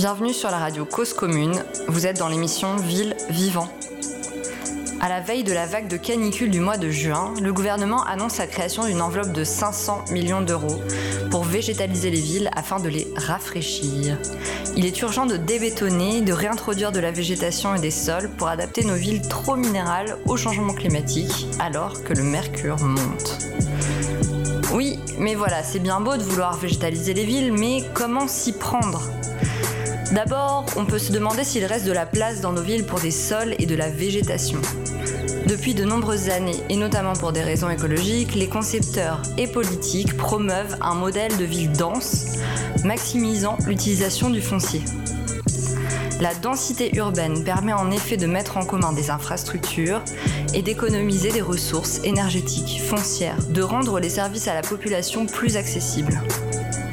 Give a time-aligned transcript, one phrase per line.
[0.00, 1.62] Bienvenue sur la radio Cause Commune.
[1.88, 3.68] Vous êtes dans l'émission Ville Vivant.
[4.98, 8.38] À la veille de la vague de canicule du mois de juin, le gouvernement annonce
[8.38, 10.80] la création d'une enveloppe de 500 millions d'euros
[11.30, 14.16] pour végétaliser les villes afin de les rafraîchir.
[14.74, 18.84] Il est urgent de débétonner, de réintroduire de la végétation et des sols pour adapter
[18.84, 23.38] nos villes trop minérales au changement climatique alors que le mercure monte.
[24.72, 29.02] Oui, mais voilà, c'est bien beau de vouloir végétaliser les villes, mais comment s'y prendre?
[30.12, 33.12] D'abord, on peut se demander s'il reste de la place dans nos villes pour des
[33.12, 34.60] sols et de la végétation.
[35.46, 40.76] Depuis de nombreuses années, et notamment pour des raisons écologiques, les concepteurs et politiques promeuvent
[40.80, 42.38] un modèle de ville dense,
[42.84, 44.82] maximisant l'utilisation du foncier.
[46.20, 50.02] La densité urbaine permet en effet de mettre en commun des infrastructures
[50.54, 56.20] et d'économiser des ressources énergétiques, foncières, de rendre les services à la population plus accessibles.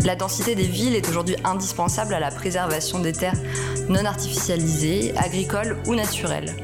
[0.08, 3.36] La densité des villes est aujourd'hui indispensable à la préservation des terres
[3.90, 6.56] non artificialisées, agricoles ou naturelles.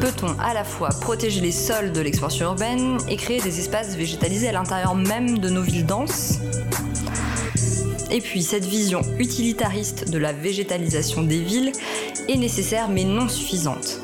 [0.00, 4.48] Peut-on à la fois protéger les sols de l'expansion urbaine et créer des espaces végétalisés
[4.48, 6.40] à l'intérieur même de nos villes denses?
[8.10, 11.70] Et puis, cette vision utilitariste de la végétalisation des villes
[12.28, 14.00] est nécessaire mais non suffisante.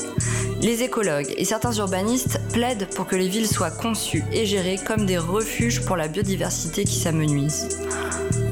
[0.60, 5.06] Les écologues et certains urbanistes plaident pour que les villes soient conçues et gérées comme
[5.06, 7.68] des refuges pour la biodiversité qui s'amenuise.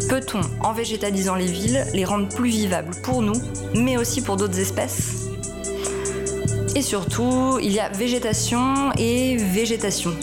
[0.09, 3.41] Peut-on, en végétalisant les villes, les rendre plus vivables pour nous,
[3.75, 5.26] mais aussi pour d'autres espèces?
[6.77, 10.15] Et surtout, il y a végétation et végétation.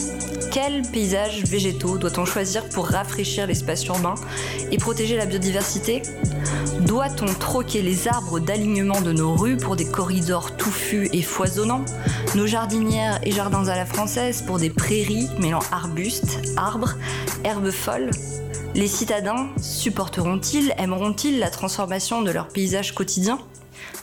[0.52, 4.14] Quels paysages végétaux doit-on choisir pour rafraîchir l'espace urbain
[4.70, 6.02] et protéger la biodiversité?
[6.82, 11.84] Doit-on troquer les arbres d'alignement de nos rues pour des corridors touffus et foisonnants?
[12.36, 16.94] Nos jardinières et jardins à la française pour des prairies mêlant arbustes, arbres,
[17.42, 18.10] herbes folles?
[18.76, 23.40] Les citadins supporteront-ils, aimeront-ils la transformation de leur paysage quotidien?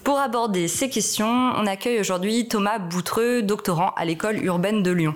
[0.04, 5.16] Pour aborder ces questions, on accueille aujourd'hui Thomas Boutreux, doctorant à l'école urbaine de Lyon.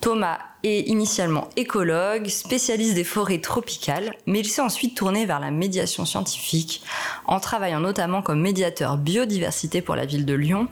[0.00, 5.50] Thomas est initialement écologue, spécialiste des forêts tropicales, mais il s'est ensuite tourné vers la
[5.50, 6.82] médiation scientifique,
[7.26, 10.68] en travaillant notamment comme médiateur biodiversité pour la ville de Lyon,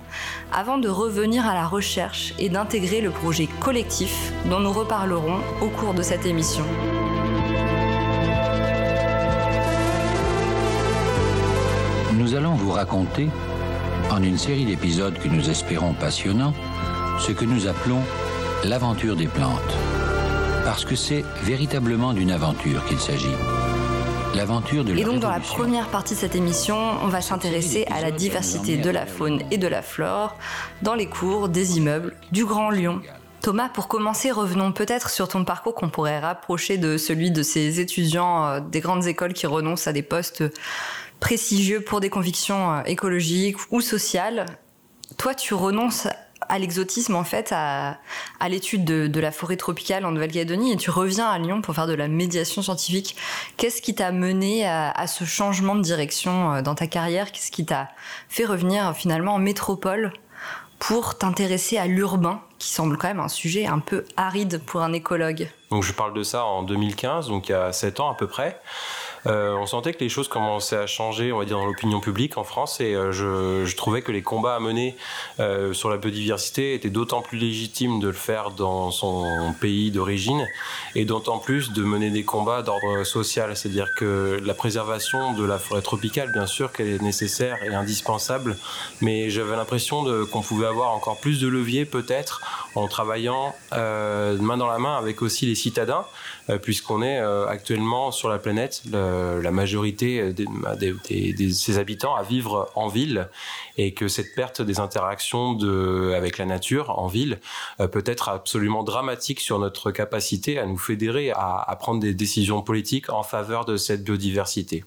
[0.53, 5.69] avant de revenir à la recherche et d'intégrer le projet collectif dont nous reparlerons au
[5.69, 6.65] cours de cette émission.
[12.35, 13.29] Nous allons vous raconter,
[14.11, 16.53] en une série d'épisodes que nous espérons passionnants,
[17.21, 18.01] ce que nous appelons
[18.65, 19.61] l'aventure des plantes.
[20.65, 23.37] Parce que c'est véritablement d'une aventure qu'il s'agit.
[24.35, 28.01] L'aventure de Et donc dans la première partie de cette émission, on va s'intéresser à
[28.01, 30.37] la diversité de la faune et de la flore
[30.83, 33.01] dans les cours des immeubles du Grand Lyon.
[33.43, 37.79] Thomas, pour commencer, revenons peut-être sur ton parcours qu'on pourrait rapprocher de celui de ces
[37.79, 40.43] étudiants euh, des grandes écoles qui renoncent à des postes
[41.25, 44.45] prestigieux pour des convictions euh, écologiques ou sociales.
[45.17, 46.07] Toi, tu renonces
[46.51, 47.97] à l'exotisme en fait, à,
[48.47, 51.95] l'étude de, la forêt tropicale en Nouvelle-Calédonie et tu reviens à Lyon pour faire de
[51.95, 53.17] la médiation scientifique.
[53.57, 57.33] Qu'est-ce qui t'a mené à, ce changement de direction euh, dans ta carrière?
[57.33, 57.89] Qu'est-ce qui t'a
[58.29, 60.13] fait revenir finalement en métropole
[60.79, 64.93] pour t'intéresser à l'urbain, qui semble quand même un sujet un peu aride pour un
[64.93, 65.49] écologue?
[65.71, 68.27] Donc je parle de ça en 2015, donc il y a 7 ans à peu
[68.27, 68.61] près.
[69.27, 72.37] Euh, on sentait que les choses commençaient à changer, on va dire, dans l'opinion publique
[72.37, 74.97] en France, et euh, je, je, trouvais que les combats à mener
[75.41, 80.47] euh, sur la biodiversité étaient d'autant plus légitimes de le faire dans son pays d'origine,
[80.95, 85.59] et d'autant plus de mener des combats d'ordre social, c'est-à-dire que la préservation de la
[85.59, 88.57] forêt tropicale, bien sûr, qu'elle est nécessaire et indispensable,
[89.01, 92.43] mais j'avais l'impression qu'on pouvait avoir encore plus de leviers, peut-être,
[92.75, 96.05] en travaillant euh, main dans la main avec aussi les citadins,
[96.63, 100.47] puisqu'on est euh, actuellement sur la planète la majorité des,
[101.33, 103.29] des, ses habitants à vivre en ville
[103.77, 107.41] et que cette perte des interactions de, avec la nature en ville
[107.93, 112.63] peut être absolument dramatique sur notre capacité à nous fédérer, à, à prendre des décisions
[112.63, 114.85] politiques en faveur de cette biodiversité.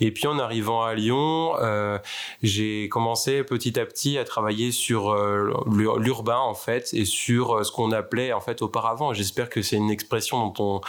[0.00, 1.98] Et puis en arrivant à Lyon, euh,
[2.42, 5.52] j'ai commencé petit à petit à travailler sur euh,
[5.98, 9.12] l'urbain en fait et sur euh, ce qu'on appelait en fait auparavant.
[9.12, 10.80] J'espère que c'est une expression dont on,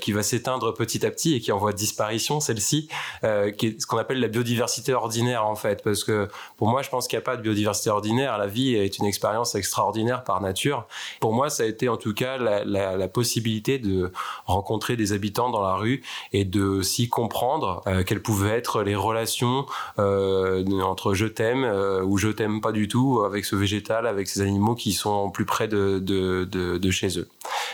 [0.00, 2.88] qui va s'éteindre petit à petit et qui voie disparition celle-ci,
[3.22, 5.82] est ce qu'on appelle la biodiversité ordinaire en fait.
[5.82, 8.38] Parce que pour moi, je pense qu'il n'y a pas de biodiversité ordinaire.
[8.38, 10.86] La vie est une expérience extraordinaire par nature.
[11.20, 14.12] Pour moi, ça a été en tout cas la, possibilité de
[14.46, 16.02] rencontrer des habitants dans la rue
[16.32, 19.66] et de s'y comprendre qu'elles pouvaient être les relations
[19.98, 24.28] euh, entre je t'aime euh, ou je t'aime pas du tout avec ce végétal, avec
[24.28, 27.28] ces animaux qui sont plus près de, chez eux.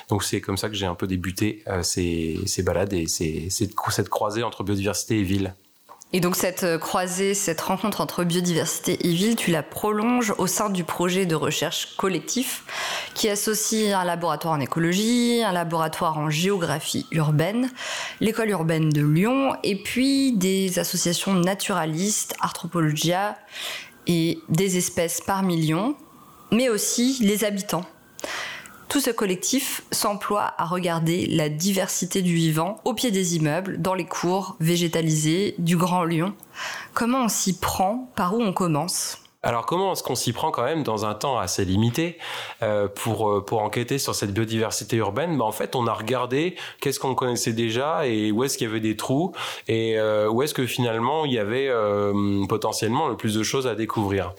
[0.09, 4.09] Donc c'est comme ça que j'ai un peu débuté euh, ces, ces balades et cette
[4.09, 5.55] croisée entre biodiversité et ville.
[6.13, 10.49] Et donc cette euh, croisée, cette rencontre entre biodiversité et ville, tu la prolonges au
[10.49, 12.65] sein du projet de recherche collectif
[13.15, 17.71] qui associe un laboratoire en écologie, un laboratoire en géographie urbaine,
[18.21, 23.39] l'école urbaine de Lyon et puis des associations naturalistes, Arthropologia
[24.09, 25.95] et des espèces par million,
[26.51, 27.85] mais aussi les habitants.
[28.91, 33.95] Tout ce collectif s'emploie à regarder la diversité du vivant au pied des immeubles, dans
[33.95, 36.35] les cours végétalisés du Grand Lyon.
[36.93, 38.11] Comment on s'y prend?
[38.17, 39.19] Par où on commence?
[39.43, 42.19] Alors comment est-ce qu'on s'y prend quand même dans un temps assez limité
[42.63, 45.39] euh, pour euh, pour enquêter sur cette biodiversité urbaine?
[45.39, 48.71] Bah, En fait, on a regardé qu'est-ce qu'on connaissait déjà et où est-ce qu'il y
[48.71, 49.33] avait des trous
[49.67, 51.71] et euh, où est-ce que finalement il y avait
[52.49, 54.35] potentiellement le plus de choses à découvrir.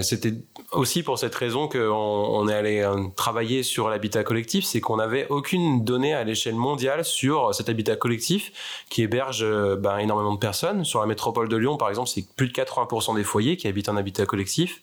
[0.00, 0.34] C'était
[0.72, 5.26] aussi pour cette raison qu'on on est allé travailler sur l'habitat collectif, c'est qu'on n'avait
[5.28, 9.44] aucune donnée à l'échelle mondiale sur cet habitat collectif qui héberge
[9.76, 10.84] ben, énormément de personnes.
[10.84, 13.88] Sur la métropole de Lyon, par exemple, c'est plus de 80% des foyers qui habitent
[13.88, 14.82] un habitat collectif.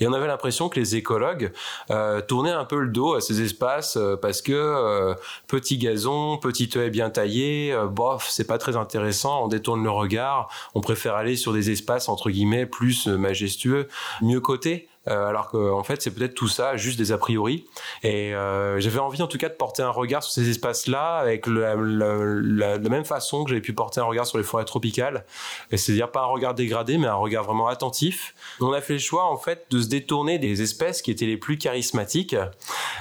[0.00, 1.52] Et on avait l'impression que les écologues
[1.90, 5.14] euh, tournaient un peu le dos à ces espaces euh, parce que euh,
[5.46, 9.44] petit gazon, petit haie bien taillé, bof, c'est pas très intéressant.
[9.44, 10.48] On détourne le regard.
[10.74, 13.88] On préfère aller sur des espaces entre guillemets plus majestueux,
[14.20, 14.89] mieux cotés.
[15.08, 17.64] Euh, alors qu'en en fait c'est peut-être tout ça, juste des a priori.
[18.02, 21.46] Et euh, j'avais envie en tout cas de porter un regard sur ces espaces-là avec
[21.46, 25.24] la, même façon que j'avais pu porter un regard sur les forêts tropicales,
[25.70, 28.34] c'est-à-dire pas un regard dégradé, mais un regard vraiment attentif.
[28.60, 31.38] On a fait le choix en fait de se détourner des espèces qui étaient les
[31.38, 32.36] plus charismatiques.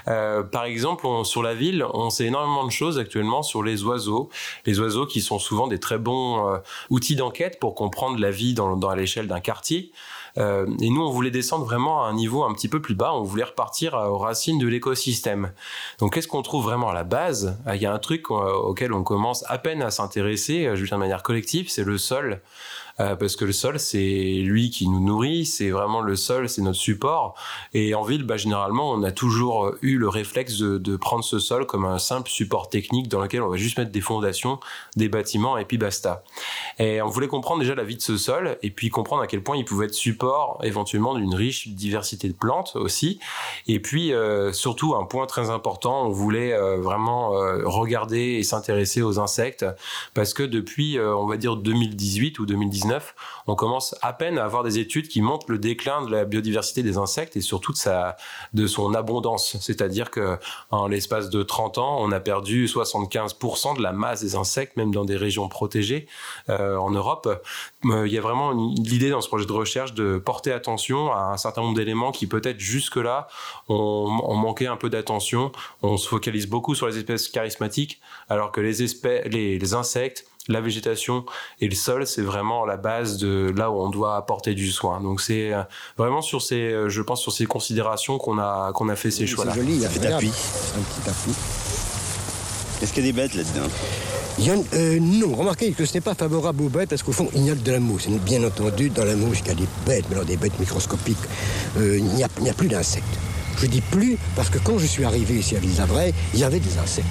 [0.08, 4.30] Euh, par exemple, sur la ville, on sait énormément de choses actuellement sur les oiseaux,
[4.66, 6.60] les oiseaux qui sont souvent des très bons
[6.90, 9.92] outils d'enquête pour comprendre la vie dans, dans l'échelle d'un quartier.
[10.40, 13.14] Euh, et nous, on voulait descendre vraiment à un niveau un petit peu plus bas.
[13.14, 15.52] On voulait repartir aux racines de l'écosystème.
[16.00, 17.58] Donc, qu'est-ce qu'on trouve vraiment à la base?
[17.66, 20.76] Ah, Il y a un truc euh, auquel on commence à peine à s'intéresser, euh,
[20.76, 22.42] juste de manière collective, c'est le sol.
[23.00, 23.98] Euh, parce que le sol c'est
[24.44, 27.36] lui qui nous nourrit, c'est vraiment le sol, c'est notre support.
[27.74, 31.66] Et en ville, bah, généralement, on a toujours eu le réflexe de, prendre ce sol
[31.66, 34.60] comme un simple support technique dans lequel on va juste mettre des fondations,
[34.96, 36.24] des bâtiments et puis basta.
[36.78, 39.42] Et on voulait comprendre déjà la vie de ce sol et puis comprendre à quel
[39.42, 43.20] point il pouvait être support éventuellement d'une riche diversité de plantes aussi.
[43.68, 48.44] Et puis euh, surtout un point très important, on voulait euh, vraiment euh, regarder et
[48.44, 49.66] s'intéresser aux insectes
[50.14, 52.89] parce que depuis, on va dire 2018 ou 2019
[53.48, 56.84] on commence à peine à avoir des études qui montrent le déclin de la biodiversité
[56.84, 59.58] des insectes et surtout de, de son abondance.
[59.60, 60.38] C'est-à-dire que
[60.72, 64.94] en l'espace de 30 ans, on a perdu 75% de la masse des insectes, même
[64.94, 66.08] dans des régions protégées
[66.50, 67.28] euh, en Europe.
[67.86, 71.32] Euh, il y a vraiment l'idée dans ce projet de recherche de porter attention à
[71.34, 73.28] un certain nombre d'éléments qui peut-être jusque-là
[73.68, 75.52] ont, manqué un peu d'attention.
[75.82, 78.00] On se focalise beaucoup sur les espèces charismatiques,
[78.30, 81.26] alors que les insectes la végétation
[81.60, 85.02] et le sol, c'est vraiment la base de là où on doit apporter du soin.
[85.02, 85.62] Donc c'est euh,
[85.98, 89.28] vraiment sur ces, euh, je pense sur ces considérations qu'on a qu'on a fait ces
[89.28, 89.52] choix-là.
[89.54, 90.32] C'est joli, il y a un petit appui.
[92.82, 93.70] Est-ce qu'il y a des bêtes là-dedans?
[94.74, 97.52] Euh, non, remarquez que ce n'est pas favorable aux bêtes parce qu'au fond, il y
[97.52, 98.08] a de la mousse.
[98.08, 101.18] Bien entendu, dans la mousse, il y a des bêtes, mais alors des bêtes microscopiques.
[101.78, 103.04] il n'y a, a, plus d'insectes.
[103.58, 106.62] Je dis plus parce que quand je suis arrivé ici à Ville-d'Avray, il y avait
[106.62, 107.06] des insectes.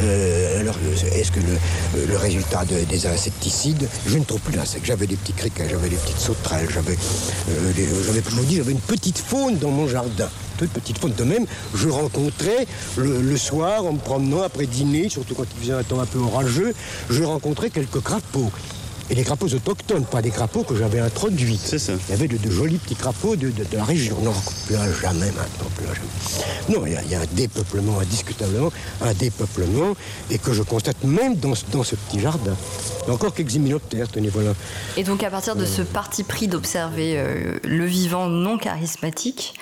[0.00, 0.76] Euh, alors,
[1.14, 4.86] est-ce que le, le résultat de, des insecticides, je ne trouve plus d'insectes.
[4.86, 7.72] J'avais des petits criquets, j'avais des petites sauterelles, j'avais, euh,
[8.06, 10.28] j'avais, je vous dis, j'avais une petite faune dans mon jardin.
[10.58, 11.12] Toute petite faune.
[11.14, 15.60] De même, je rencontrais le, le, soir, en me promenant après dîner, surtout quand il
[15.60, 16.74] faisait un temps un peu orageux,
[17.10, 18.50] je rencontrais quelques crapauds
[19.10, 21.60] et des crapauds autochtones, pas des crapauds que j'avais introduits.
[21.62, 21.92] C'est ça.
[22.08, 24.16] Il y avait de, de jolis petits crapauds de, de, de, la région.
[24.22, 24.32] Non,
[24.66, 25.98] plus jamais maintenant, plus jamais.
[26.68, 29.94] Non, il y, a, il y, a, un dépeuplement, indiscutablement, un dépeuplement,
[30.30, 32.56] et que je constate même dans, dans ce petit jardin.
[33.02, 34.54] Il y a encore quelques hyménoptères, tenez, voilà.
[34.96, 39.54] Et donc, à partir de ce parti pris d'observer euh, le vivant non charismatique,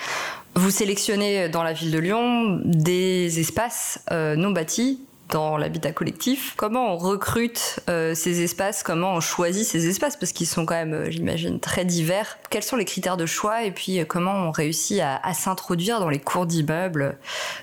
[0.55, 4.99] vous sélectionnez dans la ville de Lyon des espaces euh, non bâtis
[5.31, 6.53] dans l'habitat collectif.
[6.57, 8.83] Comment on recrute euh, ces espaces?
[8.83, 10.17] Comment on choisit ces espaces?
[10.17, 12.37] Parce qu'ils sont quand même, euh, j'imagine, très divers.
[12.49, 13.63] Quels sont les critères de choix?
[13.63, 17.17] Et puis, euh, comment on réussit à, s'introduire dans les cours d'immeubles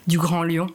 [0.06, 0.66] du Grand Lyon?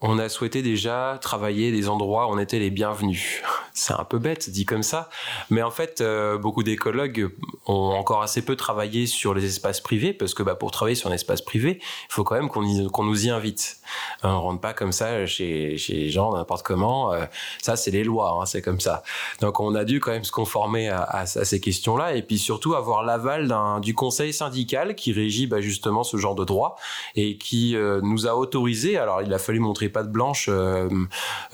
[0.00, 3.42] On a souhaité déjà travailler des endroits où on était les bienvenus.
[3.72, 5.10] C'est un peu bête dit comme ça,
[5.50, 6.04] mais en fait,
[6.40, 7.30] beaucoup d'écologues
[7.66, 11.10] ont encore assez peu travaillé sur les espaces privés parce que bah, pour travailler sur
[11.10, 13.77] un espace privé, il faut quand même qu'on nous y invite.
[14.24, 17.12] Euh, on rentre pas comme ça chez, chez les gens n'importe comment.
[17.12, 17.24] Euh,
[17.62, 19.02] ça, c'est les lois, hein, c'est comme ça.
[19.40, 22.38] Donc, on a dû quand même se conformer à, à, à ces questions-là et puis
[22.38, 26.76] surtout avoir l'aval du conseil syndical qui régit bah, justement ce genre de droit
[27.14, 28.96] et qui euh, nous a autorisé.
[28.96, 30.88] Alors, il a fallu montrer patte blanche, euh,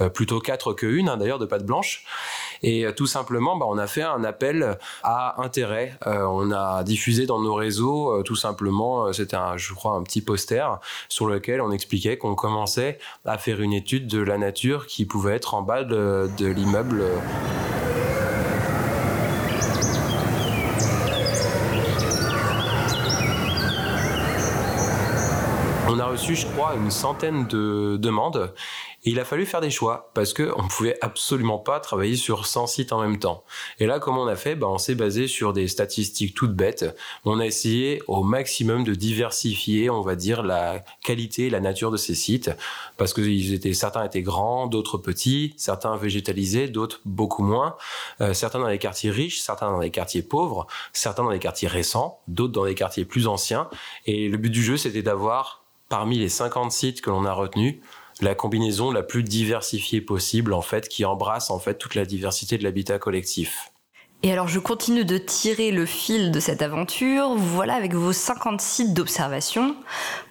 [0.01, 2.05] euh, plutôt quatre que une hein, d'ailleurs de patte blanche.
[2.67, 5.99] Et tout simplement, bah, on a fait un appel à intérêt.
[6.07, 10.67] on a diffusé dans nos réseaux, tout simplement, c'était un, je crois, un petit poster
[11.11, 15.35] sur lequel on expliquait qu'on commençait à faire une étude de la nature qui pouvait
[15.35, 17.05] être en bas de, de l'immeuble.
[25.87, 28.53] On a reçu, je crois, une centaine de demandes
[29.05, 32.67] il a fallu faire des choix parce que on pouvait absolument pas travailler sur 100
[32.67, 33.45] sites en même temps.
[33.79, 34.55] Et là, comment on a fait?
[34.55, 36.87] Ben, On s'est basé sur des statistiques toutes bêtes.
[37.25, 41.91] On a essayé au maximum de diversifier, on va dire, la qualité et la nature
[41.91, 42.51] de ces sites
[42.97, 47.77] parce que étaient, certains étaient grands, d'autres petits, certains végétalisés, d'autres beaucoup moins,
[48.21, 51.69] euh, certains dans les quartiers riches, certains dans les quartiers pauvres, certains dans les quartiers
[51.69, 53.69] récents, d'autres dans les quartiers plus anciens.
[54.07, 57.77] Et le but du jeu, c'était d'avoir parmi les 50 sites que l'on a retenus,
[58.21, 62.59] la combinaison la plus diversifiée possible, en fait, qui embrasse en fait toute la diversité
[62.59, 63.73] de l'habitat collectif.
[64.25, 67.35] Et alors je continue de tirer le fil de cette aventure.
[67.37, 69.77] Voilà avec vos 50 sites d'observation,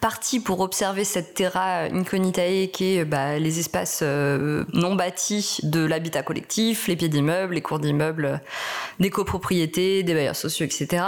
[0.00, 5.84] partis pour observer cette terra incognitae qui est bah, les espaces euh, non bâtis de
[5.84, 8.40] l'habitat collectif, les pieds d'immeubles, les cours d'immeubles,
[8.98, 11.04] des copropriétés, des bailleurs sociaux, etc.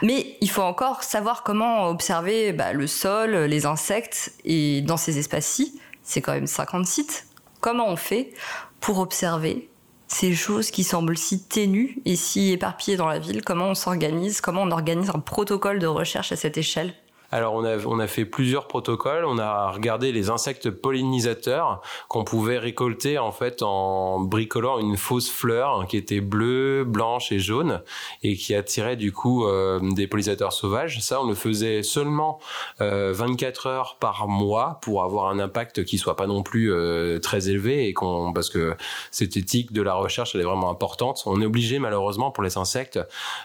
[0.00, 5.18] Mais il faut encore savoir comment observer bah, le sol, les insectes, et dans ces
[5.18, 7.26] espaces-ci, c'est quand même 50 sites.
[7.60, 8.32] Comment on fait
[8.80, 9.68] pour observer
[10.06, 13.42] ces choses qui semblent si ténues et si éparpillées dans la ville?
[13.42, 14.40] Comment on s'organise?
[14.40, 16.94] Comment on organise un protocole de recherche à cette échelle?
[17.34, 22.22] Alors on a, on a fait plusieurs protocoles, on a regardé les insectes pollinisateurs qu'on
[22.22, 27.82] pouvait récolter en fait en bricolant une fausse fleur qui était bleue, blanche et jaune
[28.22, 31.00] et qui attirait du coup euh, des pollinisateurs sauvages.
[31.00, 32.38] Ça on le faisait seulement
[32.80, 37.18] euh, 24 heures par mois pour avoir un impact qui soit pas non plus euh,
[37.18, 38.76] très élevé et qu'on parce que
[39.10, 41.24] cette éthique de la recherche elle est vraiment importante.
[41.26, 43.00] On est obligé malheureusement pour les insectes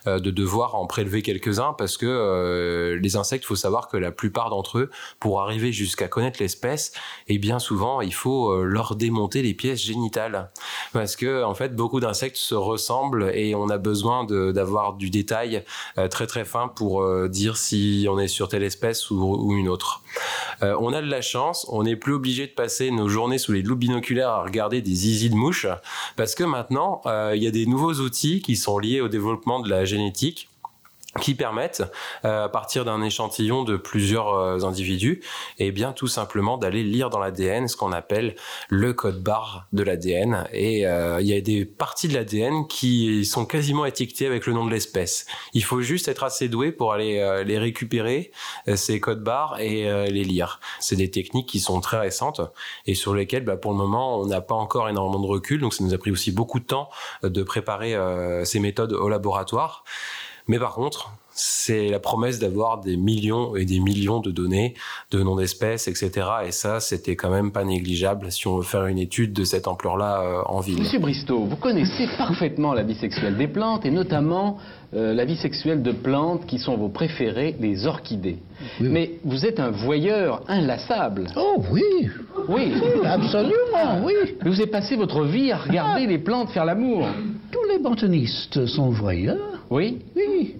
[0.06, 4.50] euh, de devoir en prélever quelques-uns parce que les insectes faut savoir que la plupart
[4.50, 6.92] d'entre eux, pour arriver jusqu'à connaître l'espèce,
[7.28, 10.52] et eh bien souvent il faut euh, leur démonter les pièces génitales,
[10.94, 15.64] parce que en fait beaucoup d'insectes se ressemblent et on a besoin d'avoir du détail
[15.98, 19.70] euh, très très fin pour euh, dire si on est sur telle espèce ou, une
[19.70, 20.02] autre.
[20.62, 23.62] on a de la chance, on n'est plus obligé de passer nos journées sous les
[23.62, 25.68] loupes binoculaires à regarder des zizi de mouches,
[26.16, 27.02] parce que maintenant
[27.34, 30.49] il y a des nouveaux outils qui sont liés au développement de la génétique
[31.20, 31.84] qui permettent,
[32.24, 35.24] euh, à partir d'un échantillon de plusieurs euh, individus,
[35.58, 38.36] eh bien tout simplement d'aller lire dans l'ADN ce qu'on appelle
[38.70, 40.48] le code barre de l'ADN.
[40.54, 44.54] Et euh, il y a des parties de l'ADN qui sont quasiment étiquetées avec le
[44.54, 45.26] nom de l'espèce.
[45.54, 48.32] Il faut juste être assez doué pour aller les récupérer,
[48.76, 50.60] ces codes barres, et les lire.
[50.80, 52.42] C'est des techniques qui sont très récentes
[52.86, 55.62] et sur lesquelles, bah, pour le moment, on n'a pas encore énormément de recul.
[55.62, 56.90] Donc ça nous a pris aussi beaucoup de temps
[57.24, 57.96] de préparer
[58.44, 59.84] ces méthodes au laboratoire.
[60.50, 64.74] Mais par contre, c'est la promesse d'avoir des millions et des millions de données,
[65.12, 66.28] de noms d'espèces, etc.
[66.46, 69.68] Et ça, c'était quand même pas négligeable si on veut faire une étude de cette
[69.68, 70.80] ampleur-là euh, en ville.
[70.80, 74.58] Monsieur Bristow, vous connaissez parfaitement la vie sexuelle des plantes et notamment
[74.94, 78.40] euh, la vie sexuelle de plantes qui sont vos préférées, les orchidées.
[78.82, 81.28] Mais vous êtes un voyeur inlassable.
[81.38, 82.10] Oh oui
[82.50, 82.74] Oui
[83.06, 87.08] Absolument, oui Vous avez passé votre vie à regarder les plantes faire l'amour.
[87.52, 89.38] Tous les botanistes sont voyeurs.
[89.70, 90.56] Oui Oui.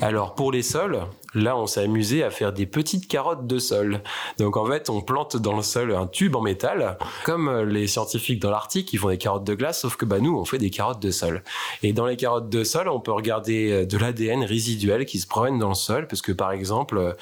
[0.00, 1.00] Alors pour les sols,
[1.34, 4.02] Là, on s'est amusé à faire des petites carottes de sol.
[4.38, 7.86] Donc en fait, on plante dans le sol un tube en métal, comme euh, les
[7.86, 10.58] scientifiques dans l'Arctique qui font des carottes de glace, sauf que bah nous, on fait
[10.58, 11.44] des carottes de sol.
[11.84, 15.28] Et dans les carottes de sol, on peut regarder euh, de l'ADN résiduel qui se
[15.28, 17.12] promène dans le sol, parce que par exemple, euh,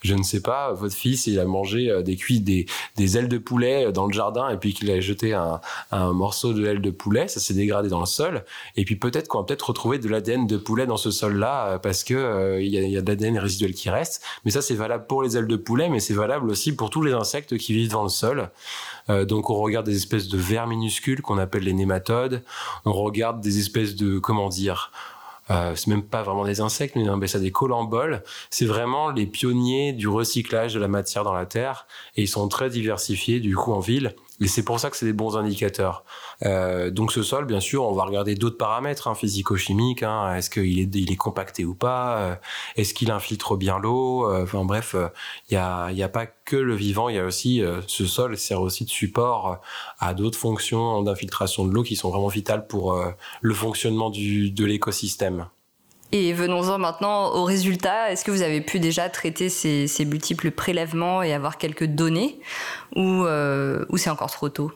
[0.00, 2.64] je ne sais pas, votre fils, il a mangé des cuits, des,
[2.96, 5.60] des ailes de poulet dans le jardin, et puis qu'il a jeté un,
[5.90, 8.44] un morceau de l'aile de poulet, ça s'est dégradé dans le sol.
[8.76, 12.04] Et puis peut-être qu'on va peut-être retrouver de l'ADN de poulet dans ce sol-là, parce
[12.04, 14.22] que il y, a, y a de l'ADN résiduel qui reste.
[14.44, 17.02] Mais ça, c'est valable pour les ailes de poulet, mais c'est valable aussi pour tous
[17.02, 18.50] les insectes qui vivent dans le sol.
[19.10, 22.42] Euh, donc, on regarde des espèces de vers minuscules qu'on appelle les nématodes.
[22.84, 24.92] On regarde des espèces de, comment dire,
[25.50, 28.22] euh, c'est même pas vraiment des insectes, mais on ça des colamboles.
[28.50, 31.86] C'est vraiment les pionniers du recyclage de la matière dans la terre,
[32.16, 34.14] et ils sont très diversifiés du coup en ville.
[34.40, 36.04] Et c'est pour ça que c'est des bons indicateurs.
[36.44, 40.02] Euh, donc ce sol, bien sûr, on va regarder d'autres paramètres hein, physico-chimiques.
[40.02, 42.18] Hein, est-ce qu'il est, il est compacté ou pas?
[42.18, 42.34] Euh,
[42.76, 44.30] Est-ce qu'il infiltre bien l'eau?
[44.30, 44.94] Euh, Enfin bref,
[45.50, 48.38] il n'y a, y a pas que le vivant, il y a aussi ce sol
[48.38, 49.60] sert aussi de support
[49.98, 52.96] à d'autres fonctions d'infiltration de l'eau qui sont vraiment vitales pour
[53.40, 55.48] le fonctionnement du, de l'écosystème.
[56.12, 58.10] Et venons-en maintenant aux résultats.
[58.10, 62.40] Est-ce que vous avez pu déjà traiter ces, multiples prélèvements et avoir quelques données
[62.96, 64.72] ou, euh, ou c'est encore trop tôt?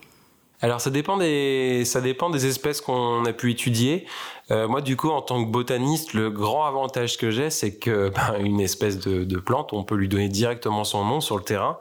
[0.62, 4.06] Alors ça dépend des ça dépend des espèces qu'on a pu étudier.
[4.50, 8.08] Euh, moi, du coup, en tant que botaniste, le grand avantage que j'ai, c'est que
[8.14, 11.42] ben, une espèce de, de, plante, on peut lui donner directement son nom sur le
[11.42, 11.78] terrain,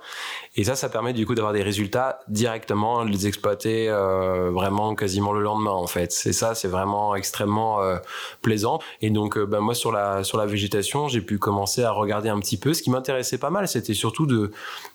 [0.57, 4.95] et ça, ça permet du coup d'avoir des résultats directement, de les exploiter euh, vraiment
[4.95, 6.11] quasiment le lendemain, en fait.
[6.11, 7.97] C'est ça, c'est vraiment extrêmement euh,
[8.41, 8.79] plaisant.
[9.01, 12.27] Et donc, euh, ben, moi, sur la sur la végétation, j'ai pu commencer à regarder
[12.27, 12.73] un petit peu.
[12.73, 14.51] Ce qui m'intéressait pas mal, c'était surtout de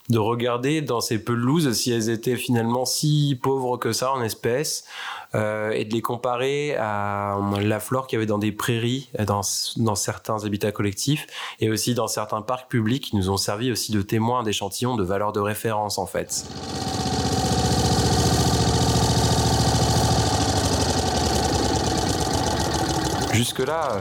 [0.09, 4.85] de regarder dans ces pelouses si elles étaient finalement si pauvres que ça en espèces
[5.35, 9.43] euh, et de les comparer à la flore qu'il y avait dans des prairies, dans,
[9.77, 11.27] dans certains habitats collectifs
[11.61, 15.05] et aussi dans certains parcs publics qui nous ont servi aussi de témoins d'échantillons de
[15.05, 16.45] valeur de référence en fait.
[23.33, 24.01] Jusque-là,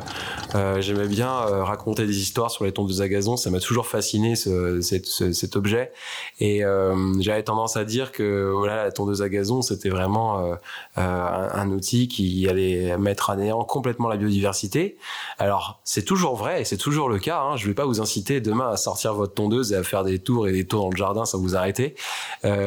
[0.55, 3.35] euh, j'aimais bien euh, raconter des histoires sur les tondeuses à gazon.
[3.35, 5.91] Ça m'a toujours fasciné ce, cet, ce, cet objet.
[6.39, 10.55] Et euh, j'avais tendance à dire que voilà, la tondeuse à gazon, c'était vraiment
[10.95, 14.97] un, un, outil qui allait mettre à néant complètement la biodiversité.
[15.39, 17.41] Alors, c'est toujours vrai et c'est toujours le cas.
[17.41, 17.57] Hein.
[17.57, 20.47] Je vais pas vous inciter demain à sortir votre tondeuse et à faire des tours
[20.47, 21.95] et des tours dans le jardin sans vous arrêter.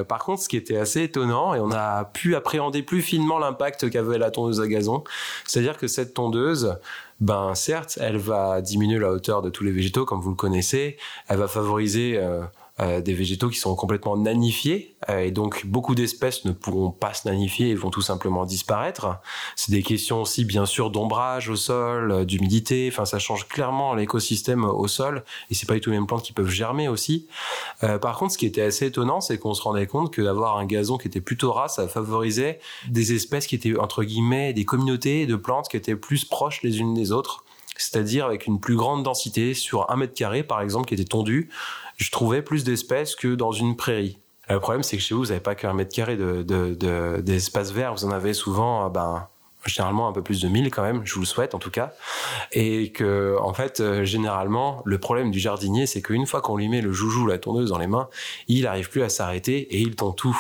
[0.09, 3.88] par contre, ce qui était assez étonnant, et on a pu appréhender plus finement l'impact
[3.90, 5.04] qu'avait la tondeuse à gazon,
[5.47, 6.76] c'est-à-dire que cette tondeuse,
[7.20, 10.96] ben certes, elle va diminuer la hauteur de tous les végétaux, comme vous le connaissez.
[11.28, 12.42] Elle va favoriser euh,
[12.80, 17.12] euh, des végétaux qui sont complètement nanifiés euh, et donc beaucoup d'espèces ne pourront pas
[17.12, 19.18] se nanifier et vont tout simplement disparaître.
[19.56, 22.88] C'est des questions aussi bien sûr d'ombrage au sol, euh, d'humidité.
[22.92, 26.23] Enfin, ça change clairement l'écosystème au sol et c'est pas du tout les mêmes plantes
[26.23, 27.26] qui peuvent germer aussi.
[27.80, 30.66] Par contre, ce qui était assez étonnant, c'est qu'on se rendait compte que d'avoir un
[30.66, 35.26] gazon qui était plutôt ras, ça favorisait des espèces qui étaient entre guillemets des communautés
[35.26, 37.44] de plantes qui étaient plus proches les unes des autres
[37.78, 41.49] c'est-à-dire avec une plus grande densité sur un mètre carré par exemple qui était tondu
[41.99, 44.19] je trouvais plus d'espèces que dans une prairie.
[44.49, 47.71] Le problème, c'est que chez vous, vous n'avez pas qu'un mètre carré de, de, d'espace
[47.73, 47.93] vert.
[47.93, 49.28] Vous en avez souvent, ben,
[49.69, 51.93] généralement un peu plus de 1000 quand même, je vous le souhaite en tout cas,
[52.52, 56.69] et que en fait euh, généralement le problème du jardinier c'est qu'une fois qu'on lui
[56.69, 58.09] met le joujou, la tondeuse dans les mains,
[58.49, 60.39] il arrive plus à s'arrêter et il tond tout.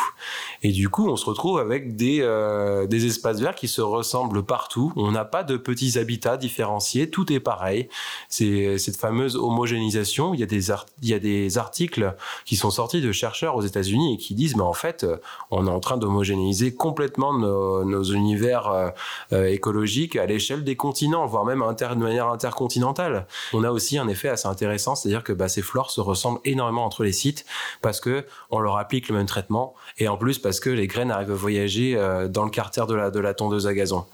[0.62, 4.42] Et du coup on se retrouve avec des euh, des espaces verts qui se ressemblent
[4.44, 4.92] partout.
[4.96, 7.88] On n'a pas de petits habitats différenciés, tout est pareil.
[8.28, 10.34] C'est cette fameuse homogénéisation.
[10.34, 10.70] Il y a des
[11.02, 12.14] il y a des articles
[12.44, 15.06] qui sont sortis de chercheurs aux États-Unis et qui disent mais en fait
[15.50, 18.90] on est en train d'homogénéiser complètement nos, univers euh,
[19.32, 23.26] écologique à l'échelle des continents, voire même inter, de manière intercontinentale.
[23.52, 26.84] On a aussi un effet assez intéressant, c'est-à-dire que bah, ces flores se ressemblent énormément
[26.84, 27.44] entre les sites
[27.82, 31.10] parce que on leur applique le même traitement et en plus parce que les graines
[31.10, 34.04] arrivent à voyager euh, dans le carter de la, de la tondeuse à gazon.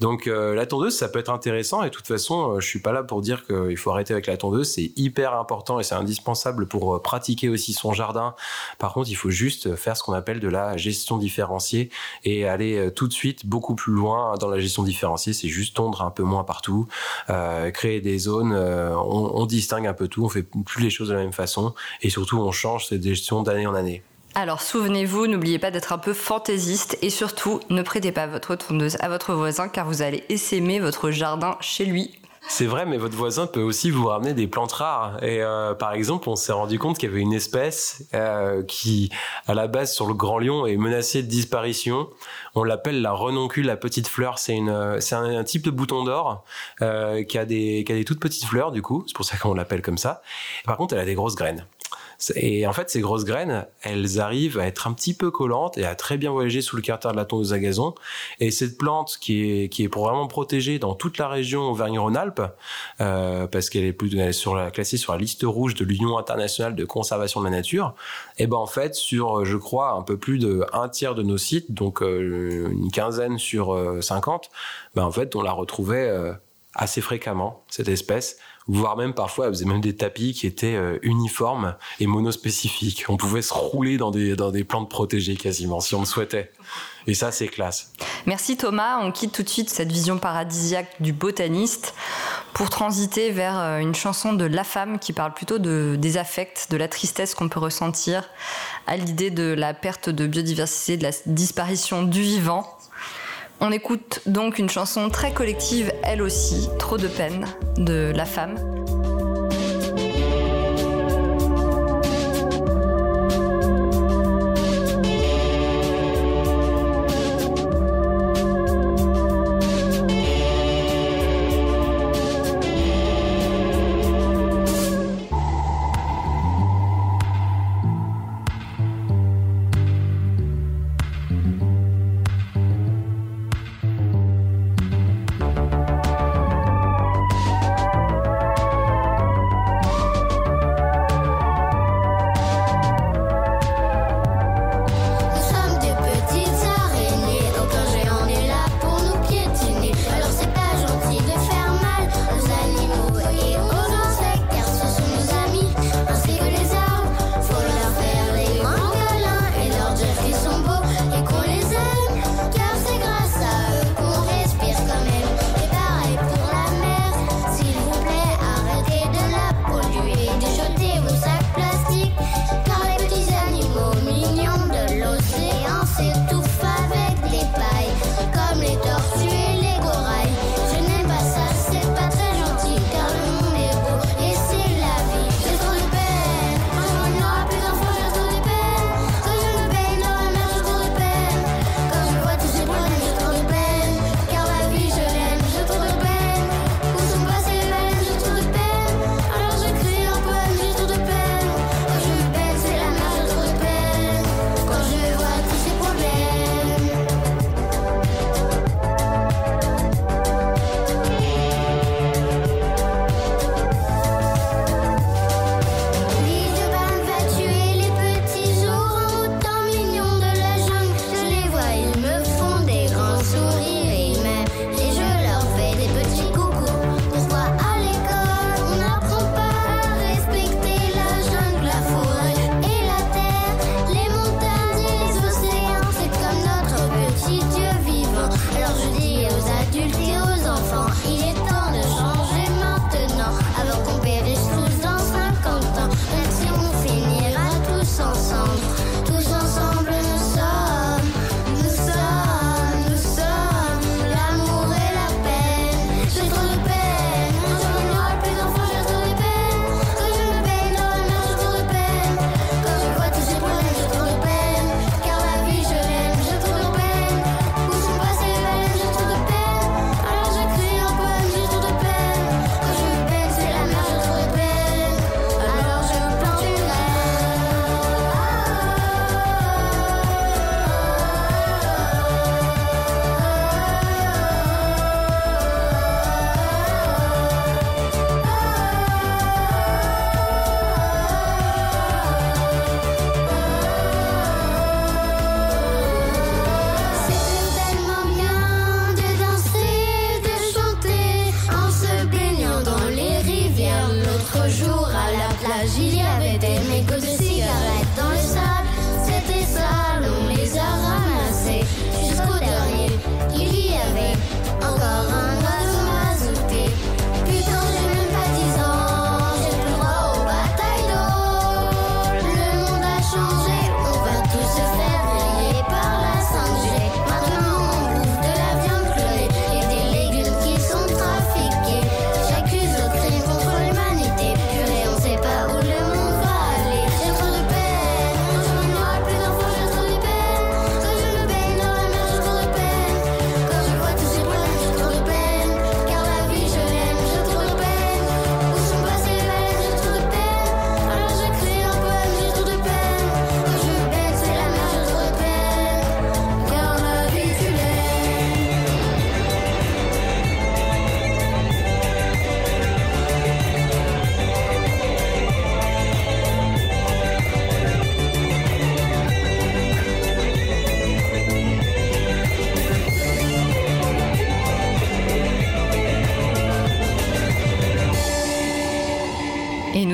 [0.00, 2.80] Donc euh, la tondeuse, ça peut être intéressant et de toute façon, euh, je suis
[2.80, 5.94] pas là pour dire qu'il faut arrêter avec la tondeuse, c'est hyper important et c'est
[5.94, 8.34] indispensable pour euh, pratiquer aussi son jardin.
[8.78, 11.90] Par contre, il faut juste faire ce qu'on appelle de la gestion différenciée
[12.24, 15.76] et aller euh, tout de suite beaucoup plus loin dans la gestion différenciée, c'est juste
[15.76, 16.86] tondre un peu moins partout,
[17.28, 21.08] euh, créer des zones, euh, on, distingue un peu tout, on fait plus les choses
[21.08, 24.02] de la même façon et surtout on change cette gestion d'année en année.
[24.34, 28.96] Alors souvenez-vous, n'oubliez pas d'être un peu fantaisiste et surtout ne prêtez pas votre tondeuse
[29.00, 32.19] à votre voisin car vous allez essaimer votre jardin chez lui
[32.50, 35.22] c'est vrai, mais votre voisin peut aussi vous ramener des plantes rares.
[35.22, 39.08] Et euh, par exemple, on s'est rendu compte qu'il y avait une espèce euh, qui,
[39.46, 42.10] à la base, sur le Grand Lion, est menacée de disparition.
[42.56, 44.40] On l'appelle la renoncule, la petite fleur.
[44.40, 46.44] C'est une, c'est un, un, type de bouton d'or
[46.82, 49.04] euh, qui a des, qui a des toutes petites fleurs du coup.
[49.06, 50.20] C'est pour ça qu'on l'appelle comme ça.
[50.64, 51.64] Par contre, elle a des grosses graines.
[52.34, 55.84] Et en fait, ces grosses graines, elles arrivent à être un petit peu collantes et
[55.84, 57.94] à très bien voyager sous le carter de la tondeuse à gazon.
[58.40, 62.42] Et cette plante qui est qui vraiment protégée dans toute la région Auvergne-Rhône-Alpes,
[63.00, 64.10] euh, parce qu'elle est plus
[64.72, 67.94] classée sur la liste rouge de l'Union internationale de conservation de la nature.
[68.38, 71.38] Et ben en fait, sur je crois un peu plus de un tiers de nos
[71.38, 74.50] sites, donc euh, une quinzaine sur euh, 50,
[74.94, 76.32] ben en fait on la retrouvait euh,
[76.74, 78.38] assez fréquemment cette espèce
[78.70, 83.04] voire même parfois elle faisait même des tapis qui étaient euh, uniformes et monospécifiques.
[83.08, 86.52] On pouvait se rouler dans des, dans des plantes protégées quasiment si on le souhaitait.
[87.06, 87.92] Et ça, c'est classe.
[88.26, 88.98] Merci Thomas.
[89.00, 91.94] On quitte tout de suite cette vision paradisiaque du botaniste
[92.52, 96.68] pour transiter vers euh, une chanson de La Femme qui parle plutôt de, des affects,
[96.70, 98.28] de la tristesse qu'on peut ressentir
[98.86, 102.78] à l'idée de la perte de biodiversité, de la disparition du vivant.
[103.62, 107.46] On écoute donc une chanson très collective, elle aussi, Trop de peine,
[107.76, 108.79] de La Femme.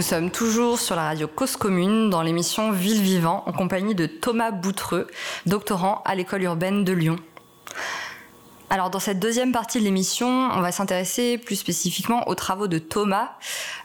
[0.07, 4.53] Sommes toujours sur la radio Cause Commune dans l'émission Ville Vivant en compagnie de Thomas
[4.53, 5.09] Boutreux,
[5.47, 7.16] doctorant à l'école urbaine de Lyon.
[8.71, 12.79] Alors dans cette deuxième partie de l'émission, on va s'intéresser plus spécifiquement aux travaux de
[12.79, 13.31] Thomas,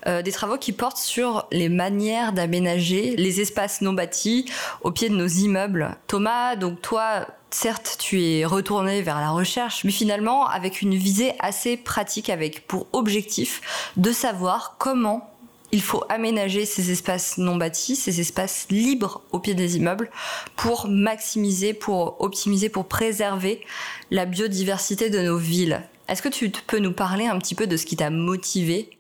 [0.05, 4.45] euh, des travaux qui portent sur les manières d'aménager les espaces non bâtis
[4.81, 5.95] au pied de nos immeubles.
[6.05, 11.33] Thomas, donc toi, certes, tu es retourné vers la recherche, mais finalement avec une visée
[11.39, 15.30] assez pratique, avec pour objectif de savoir comment
[15.71, 20.09] il faut aménager ces espaces non bâtis, ces espaces libres au pied des immeubles
[20.55, 23.61] pour maximiser, pour optimiser, pour préserver
[24.09, 25.81] la biodiversité de nos villes.
[26.07, 28.97] Est-ce que tu peux nous parler un petit peu de ce qui t'a motivé?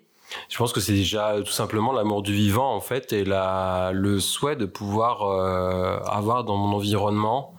[0.47, 4.55] Je pense que c'est déjà tout simplement l'amour du vivant en fait et le souhait
[4.55, 7.53] de pouvoir euh, avoir dans mon environnement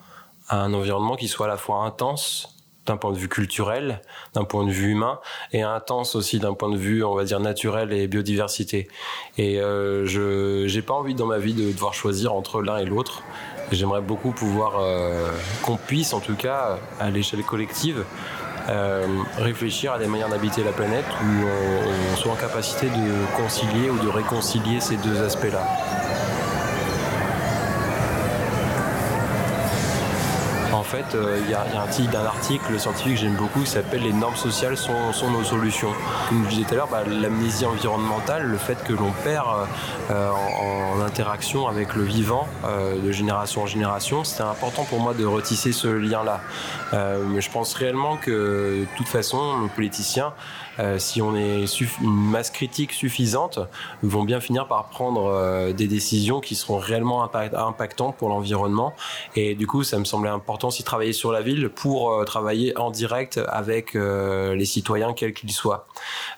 [0.49, 4.01] un environnement qui soit à la fois intense d'un point de vue culturel,
[4.35, 5.21] d'un point de vue humain,
[5.53, 8.89] et intense aussi d'un point de vue, on va dire, naturel et biodiversité.
[9.39, 12.85] Et euh, je j'ai pas envie dans ma vie de devoir choisir entre l'un et
[12.85, 13.23] l'autre.
[13.71, 15.31] J'aimerais beaucoup pouvoir euh,
[15.63, 18.05] qu'on puisse, en tout cas, à l'échelle collective,
[18.69, 19.07] euh,
[19.39, 23.91] réfléchir à des manières d'habiter la planète où on, on soit en capacité de concilier
[23.91, 25.67] ou de réconcilier ces deux aspects-là.
[30.93, 34.03] Fait, euh, il y, a, un titre d'un article scientifique que j'aime beaucoup qui s'appelle
[34.03, 34.93] Les normes sociales sont,
[35.31, 35.89] nos solutions.
[36.29, 39.47] Comme je disais tout à l'heure, bah, l'amnésie environnementale, le fait que l'on perd
[40.11, 45.15] euh, en, interaction avec le vivant euh, de génération en génération, c'était important pour moi
[45.15, 46.43] de retisser ce lien-là.
[46.93, 50.35] Mais je pense réellement que, de toute façon, nos politiciens,
[50.99, 51.65] si on est
[52.03, 53.59] une masse critique suffisante,
[54.03, 58.95] vont bien finir par prendre des décisions qui seront réellement impact impactantes pour l'environnement.
[59.37, 62.91] Et du coup, ça me semblait important travailler sur la ville pour euh, travailler en
[62.91, 65.87] direct avec euh, les citoyens, quels qu'ils soient.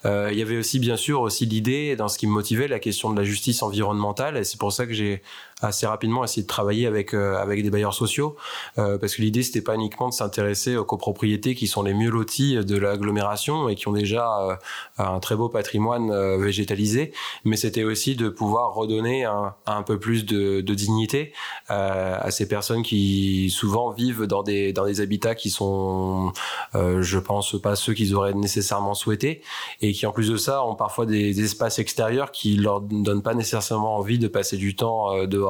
[0.04, 2.78] Euh, il y avait aussi, bien sûr, aussi l'idée, dans ce qui me motivait, la
[2.78, 4.36] question de la justice environnementale.
[4.36, 5.22] Et c'est pour ça que j'ai
[5.62, 8.36] assez rapidement essayer de travailler avec euh, avec des bailleurs sociaux.
[8.78, 12.10] Euh, parce que l'idée c'était pas uniquement de s'intéresser aux copropriétés qui sont les mieux
[12.10, 14.56] lotis de l'agglomération et qui ont déjà euh,
[14.98, 17.12] un très beau patrimoine euh, végétalisé
[17.44, 21.32] mais c'était aussi de pouvoir redonner un, un peu plus de, dignité
[21.70, 26.32] euh, à ces personnes qui souvent vivent dans des dans des habitats qui sont
[26.74, 29.42] je pense pas ceux qu'ils auraient nécessairement souhaité
[29.80, 33.34] et qui en plus de ça ont parfois des, espaces extérieurs qui leur donnent pas
[33.34, 35.43] nécessairement envie de passer du temps dehors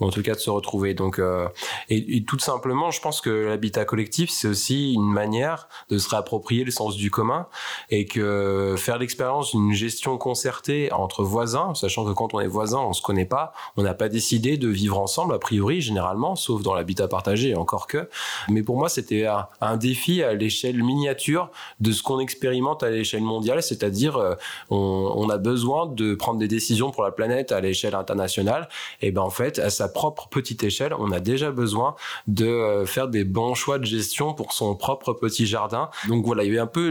[0.00, 0.94] ou en tout cas de se retrouver.
[0.94, 1.48] Donc, euh,
[1.88, 6.64] et, tout simplement, je pense que l'habitat collectif, c'est aussi une manière de se réapproprier
[6.64, 7.46] le sens du commun
[7.90, 12.78] et que faire l'expérience d'une gestion concertée entre voisins, sachant que quand on est voisin,
[12.78, 16.62] on se connaît pas, on n'a pas décidé de vivre ensemble a priori généralement, sauf
[16.62, 18.08] dans l'habitat partagé, encore que.
[18.48, 22.90] Mais pour moi, c'était un, un, défi à l'échelle miniature de ce qu'on expérimente à
[22.90, 24.34] l'échelle mondiale, c'est-à-dire euh,
[24.70, 28.68] on, on, a besoin de prendre des décisions pour la planète à l'échelle internationale.
[29.02, 32.86] Et ben en fait, à sa propre petite échelle, on a déjà besoin de euh,
[32.86, 35.88] faire des bons choix de gestion pour son propre petit jardin.
[36.08, 36.88] Donc voilà, il y avait un peu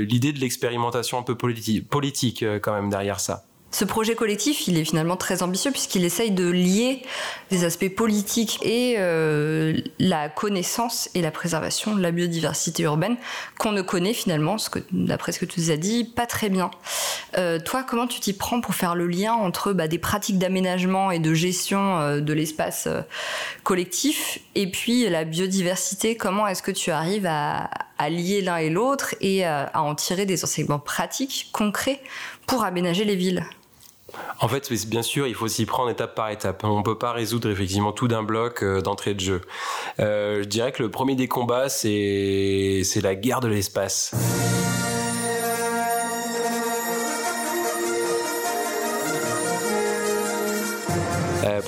[0.00, 3.44] l'idée de l'expérimentation un peu politique, politique euh, quand même derrière ça.
[3.70, 7.02] Ce projet collectif, il est finalement très ambitieux puisqu'il essaye de lier
[7.50, 13.16] les aspects politiques et euh, la connaissance et la préservation de la biodiversité urbaine
[13.58, 14.56] qu'on ne connaît finalement,
[14.92, 16.70] d'après ce que tu nous as dit, pas très bien.
[17.36, 21.10] Euh, toi, comment tu t'y prends pour faire le lien entre bah, des pratiques d'aménagement
[21.10, 22.88] et de gestion euh, de l'espace
[23.64, 26.16] collectif et puis la biodiversité?
[26.16, 27.68] Comment est-ce que tu arrives à,
[28.08, 32.00] lier l'un et l'autre et à en tirer des enseignements pratiques, concrets
[32.46, 33.44] pour aménager les villes?
[34.40, 36.64] En fait, bien sûr, il faut s'y prendre étape par étape.
[36.64, 39.40] On peut pas résoudre effectivement tout d'un bloc euh, d'entrée de jeu.
[40.00, 44.14] Euh, je dirais que le premier des combats, c'est la guerre de l'espace.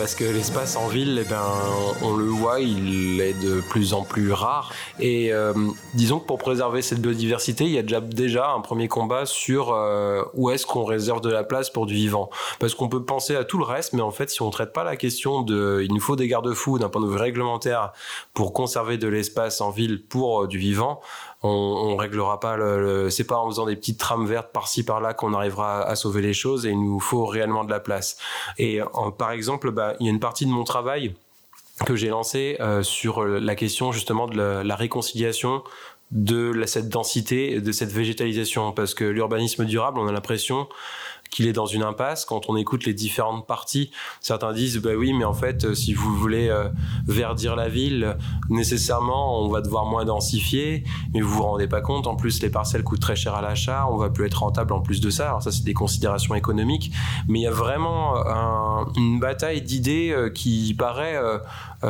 [0.00, 1.44] Parce que l'espace en ville, eh ben,
[2.00, 4.72] on le voit, il est de plus en plus rare.
[4.98, 5.52] Et euh,
[5.92, 10.22] disons que pour préserver cette biodiversité, il y a déjà, un premier combat sur euh,
[10.32, 12.30] où est-ce qu'on réserve de la place pour du vivant.
[12.60, 14.84] Parce qu'on peut penser à tout le reste, mais en fait, si on traite pas
[14.84, 17.92] la question de, il nous faut des garde-fous d'un point de vue réglementaire
[18.32, 21.02] pour conserver de l'espace en ville pour du vivant,
[21.42, 24.84] on, on réglera pas le, le c'est pas en faisant des petites trames vertes par-ci
[24.84, 28.18] par-là qu'on arrivera à, sauver les choses et il nous faut réellement de la place.
[28.58, 28.80] Et
[29.18, 31.14] par exemple, bah, il y a une partie de mon travail
[31.86, 35.62] que j'ai lancé euh, sur la question justement de la, la réconciliation
[36.10, 40.68] de la, cette densité, de cette végétalisation, parce que l'urbanisme durable, on a l'impression
[41.30, 42.24] qu'il est dans une impasse.
[42.24, 43.90] Quand on écoute les différentes parties,
[44.20, 46.52] certains disent bah oui, mais en fait, si vous voulez
[47.06, 48.16] verdir la ville,
[48.48, 50.84] nécessairement, on va devoir moins densifier.
[51.14, 52.06] Mais vous vous rendez pas compte.
[52.06, 53.86] En plus, les parcelles coûtent très cher à l'achat.
[53.90, 55.28] On va plus être rentable en plus de ça.
[55.28, 56.92] Alors ça, c'est des considérations économiques.
[57.28, 61.18] Mais il y a vraiment un, une bataille d'idées qui paraît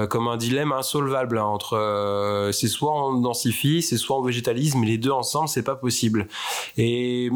[0.08, 4.86] comme un dilemme insolvable hein, entre c'est soit on densifie, c'est soit on végétalise, mais
[4.86, 6.28] les deux ensemble, c'est pas possible.
[6.76, 7.30] Et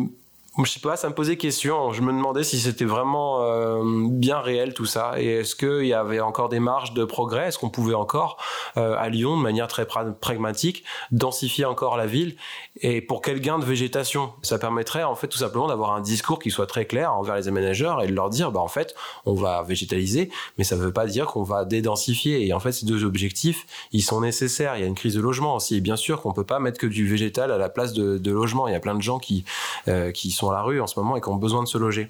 [0.63, 1.93] je sais pas, ça me posait question.
[1.93, 5.15] Je me demandais si c'était vraiment euh, bien réel tout ça.
[5.19, 7.49] Et est-ce qu'il y avait encore des marges de progrès?
[7.49, 8.37] Est-ce qu'on pouvait encore,
[8.77, 12.37] euh, à Lyon, de manière très pragmatique, densifier encore la ville?
[12.81, 14.33] Et pour quel gain de végétation?
[14.43, 17.47] Ça permettrait, en fait, tout simplement d'avoir un discours qui soit très clair envers les
[17.47, 20.93] aménageurs et de leur dire, bah, en fait, on va végétaliser, mais ça ne veut
[20.93, 22.47] pas dire qu'on va dédensifier.
[22.47, 24.77] Et en fait, ces deux objectifs, ils sont nécessaires.
[24.77, 25.77] Il y a une crise de logement aussi.
[25.77, 28.67] Et bien sûr qu'on peut pas mettre que du végétal à la place de, logement.
[28.67, 29.45] Il y a plein de gens qui,
[29.87, 31.79] euh, qui sont à la rue en ce moment et qui ont besoin de se
[31.79, 32.09] loger.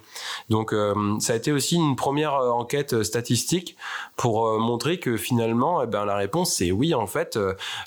[0.49, 3.77] Donc euh, ça a été aussi une première euh, enquête statistique
[4.17, 6.95] pour montrer que finalement, eh ben, la réponse c'est oui.
[6.95, 7.39] En fait,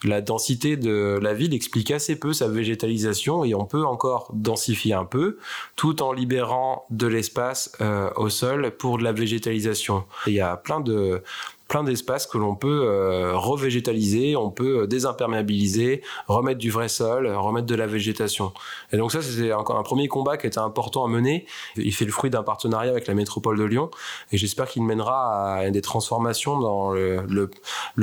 [0.04, 4.93] la densité de la ville explique assez peu sa végétalisation et on peut encore densifier
[4.93, 5.38] un peu
[5.75, 7.71] tout en libérant de l'espace
[8.15, 10.03] au sol pour de la végétalisation.
[10.25, 11.23] Il y a plein de
[11.67, 17.27] plein d'espaces que l'on peut euh, revégétaliser, on peut euh, désimperméabiliser, remettre du vrai sol,
[17.27, 18.53] remettre de la végétation.
[18.91, 21.45] Et donc ça, c'était encore un premier combat qui était important à mener.
[21.75, 23.89] Il fait le fruit d'un partenariat avec la métropole de Lyon
[24.32, 27.49] et j'espère qu'il mènera à des transformations dans le,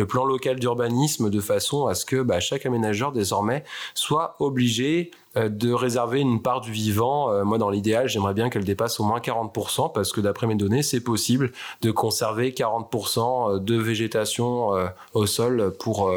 [0.07, 5.24] plan local d'urbanisme de façon à ce que bah, chaque aménageur désormais soit obligé euh,
[5.37, 7.31] de réserver une part du vivant.
[7.31, 10.55] Euh, moi, dans l'idéal, j'aimerais bien qu'elle dépasse au moins 40%, parce que d'après mes
[10.55, 11.51] données, c'est possible
[11.83, 14.70] de conserver 40% euh, de végétation
[15.14, 16.11] au sol pour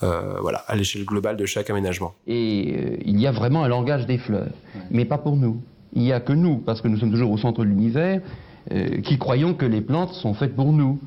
[0.00, 2.14] voilà, à l'échelle globale de chaque aménagement.
[2.26, 4.48] Et il y a vraiment un langage des fleurs,
[4.90, 5.60] mais pas pour nous.
[5.94, 8.20] Il n'y a que nous, parce que nous sommes toujours au centre de l'univers,
[9.04, 10.98] qui croyons que les plantes sont faites pour nous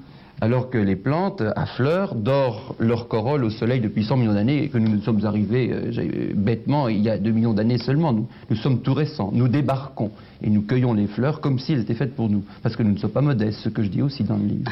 [0.41, 4.63] alors que les plantes à fleurs dorent leur corolle au soleil depuis 100 millions d'années
[4.63, 8.13] et que nous nous sommes arrivés euh, bêtement il y a 2 millions d'années seulement.
[8.13, 11.81] Nous, nous, sommes tout récents, nous débarquons et nous cueillons les fleurs comme si elles
[11.81, 14.01] étaient faites pour nous, parce que nous ne sommes pas modestes, ce que je dis
[14.01, 14.71] aussi dans le livre.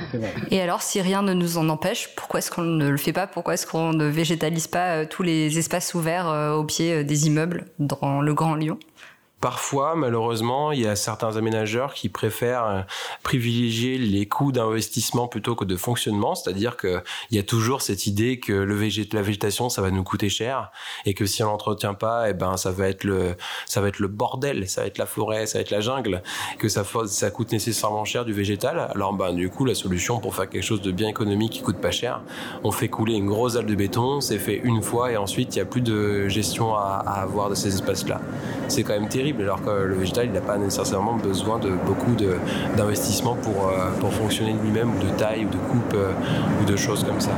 [0.52, 3.28] Et alors, si rien ne nous en empêche, pourquoi est-ce qu'on ne le fait pas?
[3.28, 7.28] Pourquoi est-ce qu'on ne végétalise pas euh, tous les espaces ouverts euh, au pied des
[7.28, 8.78] immeubles dans le Grand Lyon?
[9.43, 12.82] Parfois, malheureusement, il y a certains aménageurs qui préfèrent euh,
[13.23, 17.01] privilégier les coûts d'investissement plutôt que de fonctionnement, c'est-à-dire qu'il
[17.32, 20.71] y a toujours cette idée que la végétation, ça va nous coûter cher
[21.06, 23.99] et que si on l'entretient pas, eh ben ça va être le ça va être
[23.99, 26.23] le bordel, ça va être la forêt, ça va être la jungle,
[26.58, 28.91] que ça ça coûte nécessairement cher du végétal.
[28.95, 31.82] Alors ben du coup, la solution pour faire quelque chose de bien économique qui coûte
[31.82, 32.21] pas cher,
[32.63, 35.60] on fait couler une grosse dalle de béton, c'est fait une fois et ensuite il
[35.60, 38.21] y a plus de gestion à avoir de ces espaces-là.
[38.69, 42.15] C'est quand même terrible alors que le végétal, il n'a pas nécessairement besoin de beaucoup
[42.78, 46.12] d'investissement pour, euh, pour fonctionner lui-même, ou de taille, ou de coupe, euh,
[46.62, 47.32] ou de choses comme ça.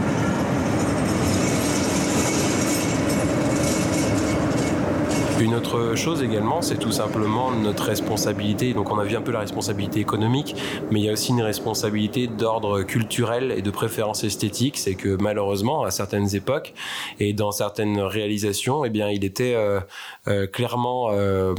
[5.46, 8.74] Une autre chose également, c'est tout simplement notre responsabilité.
[8.74, 10.56] Donc on a vu un peu la responsabilité économique,
[10.90, 14.76] mais il y a aussi une responsabilité d'ordre culturel et de préférence esthétique.
[14.76, 16.74] C'est que malheureusement, à certaines époques
[17.20, 19.82] et dans certaines réalisations, eh bien, il était euh,
[20.28, 21.54] euh, clairement euh,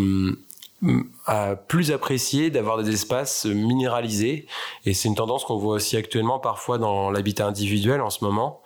[1.68, 4.46] plus apprécié d'avoir des espaces minéralisés
[4.84, 8.62] et c'est une tendance qu'on voit aussi actuellement parfois dans l'habitat individuel en ce moment.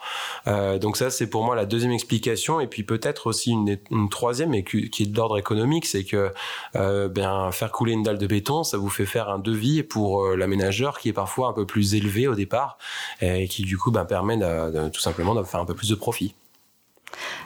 [0.46, 4.08] Euh, donc ça c'est pour moi la deuxième explication et puis peut-être aussi une, une,
[4.08, 6.32] troisième et qui, est d'ordre économique, c'est que
[6.76, 10.24] euh, bien faire couler une dalle de béton, ça vous fait faire un devis pour
[10.24, 12.78] euh, l'aménageur qui est parfois un peu plus élevé au départ
[13.20, 15.94] et qui du coup ben, permet de, tout simplement de faire un peu plus de
[15.94, 16.34] profit.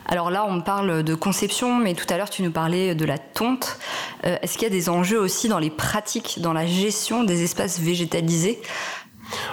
[0.06, 3.18] Alors là, on parle de conception, mais tout à l'heure, tu nous parlais de la
[3.18, 3.78] tonte.
[4.26, 7.42] Euh, est-ce qu'il y a des enjeux aussi dans les pratiques, dans la gestion des
[7.42, 8.60] espaces végétalisés?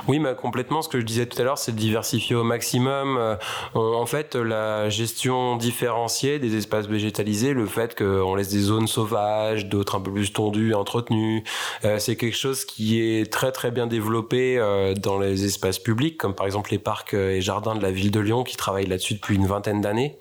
[0.07, 0.81] Oui, complètement.
[0.81, 3.17] Ce que je disais tout à l'heure, c'est de diversifier au maximum.
[3.17, 3.35] Euh,
[3.73, 9.67] en fait, la gestion différenciée des espaces végétalisés, le fait qu'on laisse des zones sauvages,
[9.67, 11.43] d'autres un peu plus tondues, entretenues,
[11.85, 16.17] euh, c'est quelque chose qui est très très bien développé euh, dans les espaces publics,
[16.17, 19.15] comme par exemple les parcs et jardins de la ville de Lyon qui travaillent là-dessus
[19.15, 20.17] depuis une vingtaine d'années.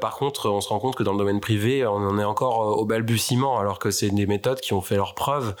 [0.00, 2.78] par contre, on se rend compte que dans le domaine privé, on en est encore
[2.78, 5.54] au balbutiement, alors que c'est des méthodes qui ont fait leur preuve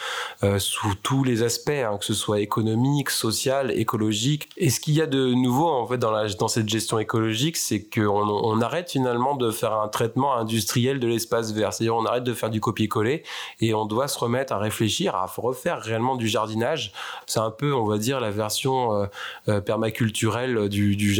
[0.58, 4.48] sous tous les aspects, hein, que ce soit économique, social, écologique.
[4.56, 8.28] Et ce qu'il y a de nouveau en fait dans, cette gestion écologique, c'est qu'on
[8.28, 11.72] on arrête finalement de faire un traitement industriel de l'espace vert.
[11.72, 13.22] C'est-à-dire on arrête de faire du copier-coller
[13.60, 16.92] et on doit se remettre à réfléchir à refaire réellement du jardinage.
[17.26, 19.06] C'est un peu, on va dire, la version euh,
[19.48, 21.14] euh, permaculturelle du,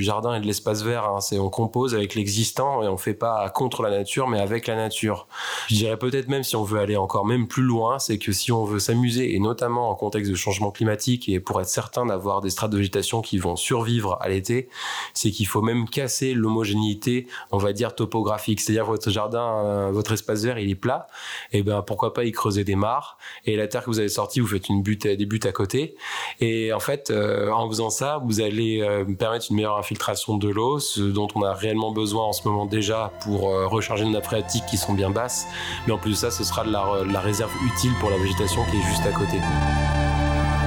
[0.00, 1.04] jardin et de l'espace vert.
[1.04, 1.20] Hein.
[1.20, 4.76] C'est on compose avec l'existant et on fait pas contre la nature, mais avec la
[4.76, 5.26] nature.
[5.68, 8.52] Je dirais peut-être même si on veut aller encore même plus loin, c'est que si
[8.52, 12.40] on veut s'amuser et notamment en contexte de changement climatique et pour être certain d'avoir
[12.40, 14.68] des strates de végétation qui vont survivre à l'été,
[15.14, 18.60] c'est qu'il faut même casser l'homogénéité, on va dire topographique.
[18.60, 21.06] C'est-à-dire votre jardin, euh, votre espace vert, il est plat,
[21.52, 24.40] et ben pourquoi pas y creuser des mares et la terre que vous avez sortie,
[24.40, 25.96] vous faites des buttes à côté.
[26.40, 30.48] Et en fait, euh, en faisant ça, vous allez euh, permettre une meilleure infiltration de
[30.48, 34.24] l'eau, ce dont on a réellement besoin en ce moment déjà pour recharger nos nappes
[34.24, 35.46] phréatiques qui sont bien basses.
[35.86, 38.78] Mais en plus de ça, ce sera de la réserve utile pour la végétation qui
[38.78, 39.38] est juste à côté.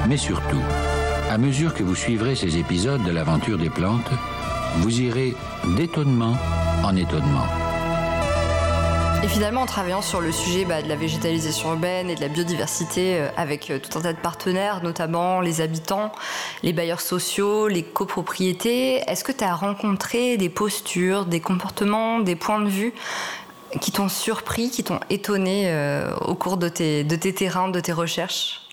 [0.08, 0.62] Mais surtout,
[1.32, 4.12] à mesure que vous suivrez ces épisodes de l'aventure des plantes,
[4.78, 5.34] vous irez
[5.76, 6.38] d'étonnement
[6.84, 7.48] en étonnement.
[9.24, 12.28] Et finalement, en travaillant sur le sujet bah, de la végétalisation urbaine et de la
[12.28, 16.12] biodiversité euh, avec euh, tout un tas de partenaires, notamment les habitants,
[16.62, 22.36] les bailleurs sociaux, les copropriétés, est-ce que tu as rencontré des postures, des comportements, des
[22.36, 22.94] points de vue
[23.82, 27.80] qui t'ont surpris, qui t'ont étonné euh, au cours de tes, de tes terrains, de
[27.80, 28.65] tes recherches?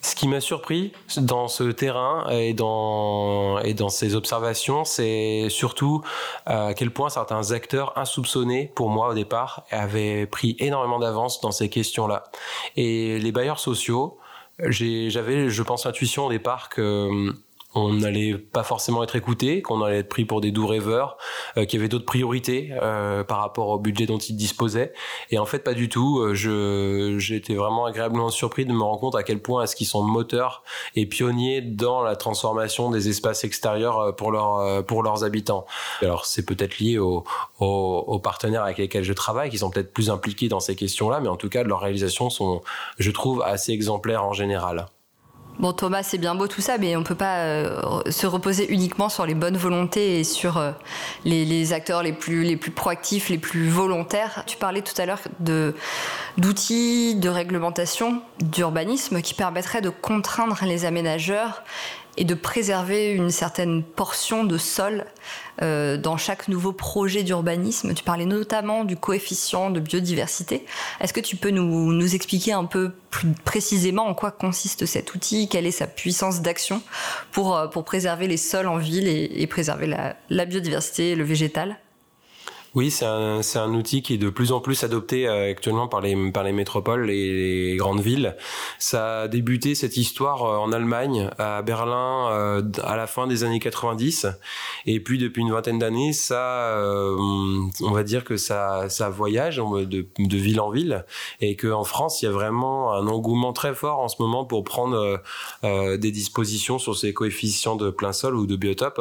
[0.00, 6.02] Ce qui m'a surpris dans ce terrain et dans, et dans ces observations, c'est surtout
[6.46, 11.52] à quel point certains acteurs insoupçonnés, pour moi au départ, avaient pris énormément d'avance dans
[11.52, 12.24] ces questions-là.
[12.76, 14.18] Et les bailleurs sociaux,
[14.58, 17.34] j'avais, je pense, l'intuition au départ que
[17.74, 21.16] on n'allait pas forcément être écouté, qu'on allait être pris pour des doux rêveurs,
[21.56, 24.92] euh, qu'il y avait d'autres priorités euh, par rapport au budget dont ils disposaient.
[25.30, 26.18] Et en fait, pas du tout.
[26.18, 29.86] Euh, j'ai été vraiment agréablement surpris de me rendre compte à quel point est-ce qu'ils
[29.86, 30.62] sont moteurs
[30.96, 35.66] et pionniers dans la transformation des espaces extérieurs pour leurs pour leurs habitants.
[36.02, 37.24] Alors c'est peut-être lié aux,
[37.60, 41.28] aux, partenaires avec lesquels je travaille, qui sont peut-être plus impliqués dans ces questions-là, mais
[41.28, 42.62] en tout cas, leurs réalisations sont,
[42.98, 44.86] je trouve, assez exemplaires en général.
[45.60, 48.72] Bon, Thomas, c'est bien beau tout ça, mais on ne peut pas euh, se reposer
[48.72, 50.72] uniquement sur les bonnes volontés et sur euh,
[51.26, 54.42] les, acteurs les plus, les plus proactifs, les plus volontaires.
[54.46, 55.20] Tu parlais tout à l'heure
[56.38, 61.62] d'outils de réglementation, d'urbanisme qui permettraient de contraindre les aménageurs
[62.16, 65.04] et de préserver une certaine portion de sol
[65.62, 67.94] euh, dans chaque nouveau projet d'urbanisme.
[67.94, 70.64] Tu parlais notamment du coefficient de biodiversité.
[71.00, 75.14] Est-ce que tu peux nous, nous, expliquer un peu plus précisément en quoi consiste cet
[75.14, 76.82] outil, quelle est sa puissance d'action
[77.32, 81.76] pour, euh, pour préserver les sols en ville et, préserver la, la biodiversité, le végétal?
[82.76, 85.88] Oui, c'est un, c'est un outil qui est de plus en plus adopté euh, actuellement
[85.88, 88.36] par les, par les métropoles et les grandes villes.
[88.78, 93.42] Ça a débuté cette histoire euh, en Allemagne, à Berlin, euh, à la fin des
[93.42, 94.28] années 90.
[94.86, 100.06] Et puis depuis une vingtaine d'années, ça, on va dire que ça, ça voyage de,
[100.18, 101.04] de ville en ville.
[101.40, 104.64] Et qu'en France, il y a vraiment un engouement très fort en ce moment pour
[104.64, 105.20] prendre
[105.62, 109.00] des dispositions sur ces coefficients de plein sol ou de biotope.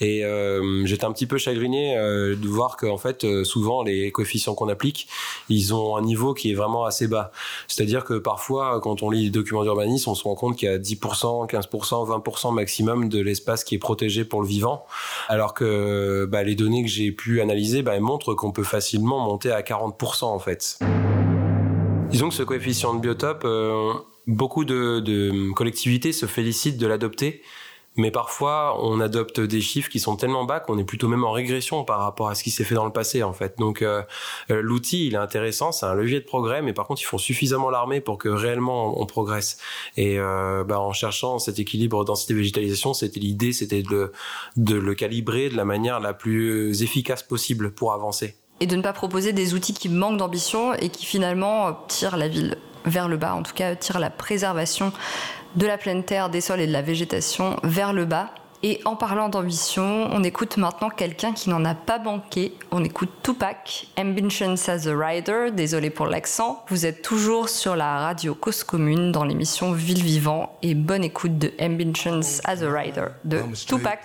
[0.00, 0.22] Et
[0.84, 5.08] j'étais un petit peu chagriné de voir qu'en fait, euh, souvent, les coefficients qu'on applique,
[5.48, 7.32] ils ont un niveau qui est vraiment assez bas.
[7.68, 10.72] C'est-à-dire que parfois, quand on lit les documents d'urbanisme, on se rend compte qu'il y
[10.72, 14.86] a 10%, 15%, 20% maximum de l'espace qui est protégé pour le vivant,
[15.28, 19.50] alors que bah, les données que j'ai pu analyser bah, montrent qu'on peut facilement monter
[19.50, 20.78] à 40% en fait.
[22.10, 23.92] Disons que ce coefficient de biotope, euh,
[24.26, 27.42] beaucoup de collectivités se félicitent de l'adopter
[27.96, 31.32] mais parfois on adopte des chiffres qui sont tellement bas qu'on est plutôt même en
[31.32, 33.58] régression par rapport à ce qui s'est fait dans le passé en fait.
[33.58, 34.02] Donc euh,
[34.50, 37.18] euh, l'outil il est intéressant, c'est un levier de progrès, mais par contre il faut
[37.18, 39.58] suffisamment l'armer pour que réellement on, progresse.
[39.96, 44.10] Et euh, bah, en cherchant cet équilibre densité végétalisation, c'était l'idée, c'était de
[44.56, 48.36] le calibrer de la manière la plus efficace possible pour avancer.
[48.60, 52.28] Et de ne pas proposer des outils qui manquent d'ambition et qui finalement tirent la
[52.28, 54.92] ville vers le bas, en tout cas tirent la préservation
[55.54, 58.30] de la pleine terre, des sols et de la végétation vers le bas.
[58.64, 62.54] Et en parlant d'ambition, on écoute maintenant quelqu'un qui n'en a pas manqué.
[62.70, 65.50] On écoute Tupac, Ambitions as a Rider.
[65.52, 66.64] Désolé pour l'accent.
[66.68, 71.38] Vous êtes toujours sur la radio Cause Commune dans l'émission Ville Vivant et bonne écoute
[71.38, 73.98] de Ambitions as a Rider de Tupac.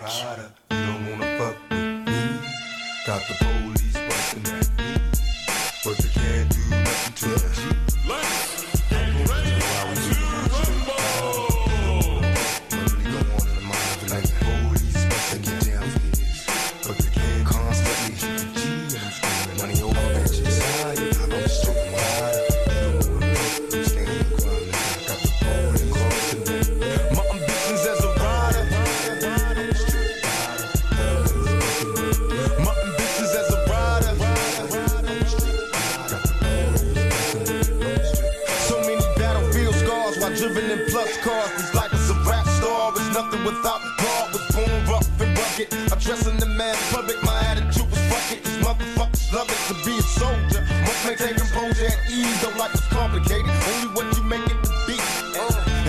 [41.27, 41.51] Cars.
[41.59, 42.91] These life is a rap star.
[42.95, 44.25] It's nothing without God.
[44.33, 45.67] Was born rough and rugged.
[45.91, 47.17] Addressing the man public.
[47.23, 48.43] My attitude was fuck it.
[48.43, 50.61] These motherfuckers love it to be a soldier.
[50.87, 52.37] Must maintain composure at ease.
[52.41, 53.51] Though life is complicated.
[53.71, 54.97] Only what you make it to be.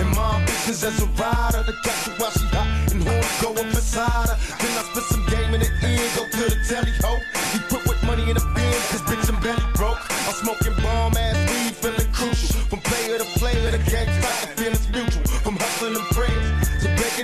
[0.01, 1.62] And my business as a rider.
[1.62, 4.39] The catch her while she hot and horns go up inside her.
[4.59, 6.09] Then I spit some game in the ear.
[6.16, 7.14] Go to the telly ho.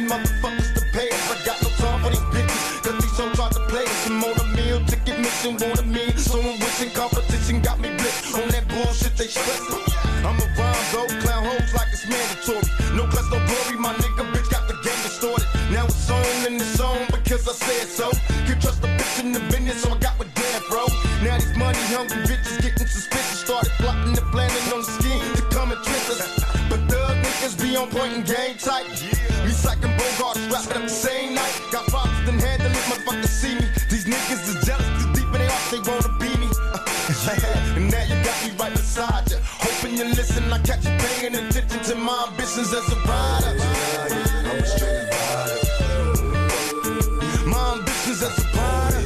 [0.05, 1.30] Motherfuckers to pay us.
[1.32, 2.82] I got no time for these bitches.
[2.84, 4.07] Cause these hoes try to play us.
[4.07, 4.84] I'm on a meal.
[4.84, 5.57] Ticket missing.
[5.57, 6.12] Want a meal.
[6.16, 8.36] Someone wishing competition got me blitzed.
[8.36, 9.80] On that bullshit they stressing.
[10.20, 11.09] I'm a rhyme though.
[11.24, 12.68] Clown hoes like it's mandatory.
[12.92, 13.80] No plus no glory.
[13.80, 15.48] My nigga bitch got the game distorted.
[15.72, 16.20] Now it's on
[16.52, 18.12] and it's on because I said so.
[18.44, 19.82] Can trust the bitch in the business.
[19.82, 20.84] So I got with Dan, bro.
[21.24, 23.40] Now these money hungry bitches getting suspicious.
[23.40, 26.20] Started plotting and planning on the scheme to come and trick us.
[26.68, 28.93] But thug niggas be on point and game tight.
[42.27, 43.57] Ambitions as a rider.
[44.49, 45.59] I'm a straight rider.
[47.47, 49.01] My ambitions as a rider.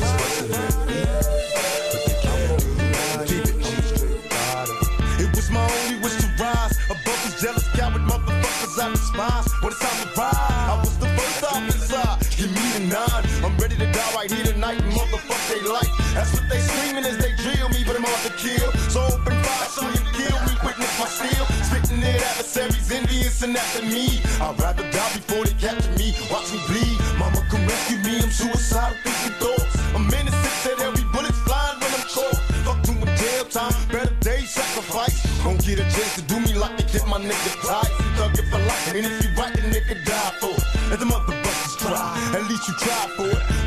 [5.23, 9.53] It was my only wish to rise above jealous coward motherfuckers I despise.
[9.63, 12.07] When it's time to ride, I was the first officer.
[12.37, 13.18] Give me the nine.
[23.43, 24.21] And after me.
[24.41, 26.15] I'd rather die before they catch me.
[26.31, 26.99] Watch me bleed.
[27.19, 28.21] Mama come rescue me.
[28.23, 29.75] I'm suicidal, thinking thoughts.
[29.95, 32.39] I'm innocent, said be bullets flying when I'm cold.
[32.67, 35.17] Fuck doing jail time, better days sacrifice.
[35.45, 37.93] Don't get a chance to do me like they did my nigga tight.
[38.17, 40.65] Thug it for life, and if you right, the nigga die for it.
[40.91, 43.58] Let the motherfuckers try, at least you try for it.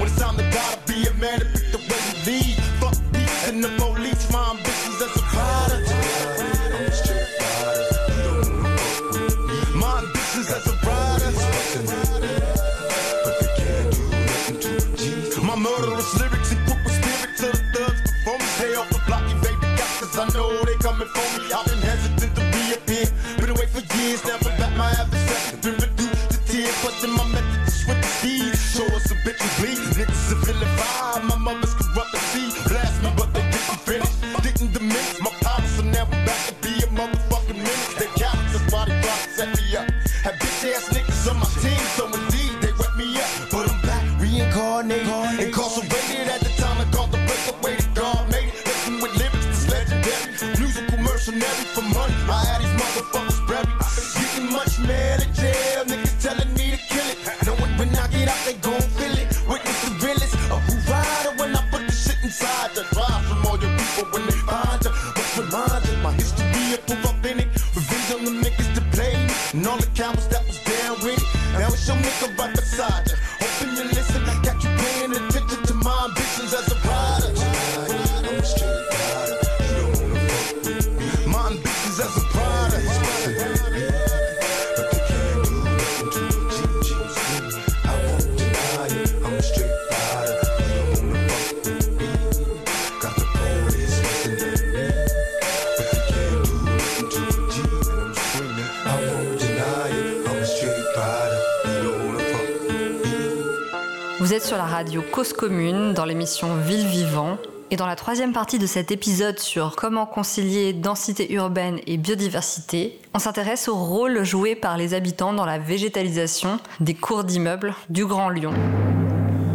[104.81, 107.37] Radio Cause Commune dans l'émission Ville Vivant.
[107.69, 112.99] Et dans la troisième partie de cet épisode sur comment concilier densité urbaine et biodiversité,
[113.13, 118.07] on s'intéresse au rôle joué par les habitants dans la végétalisation des cours d'immeubles du
[118.07, 118.53] Grand Lyon.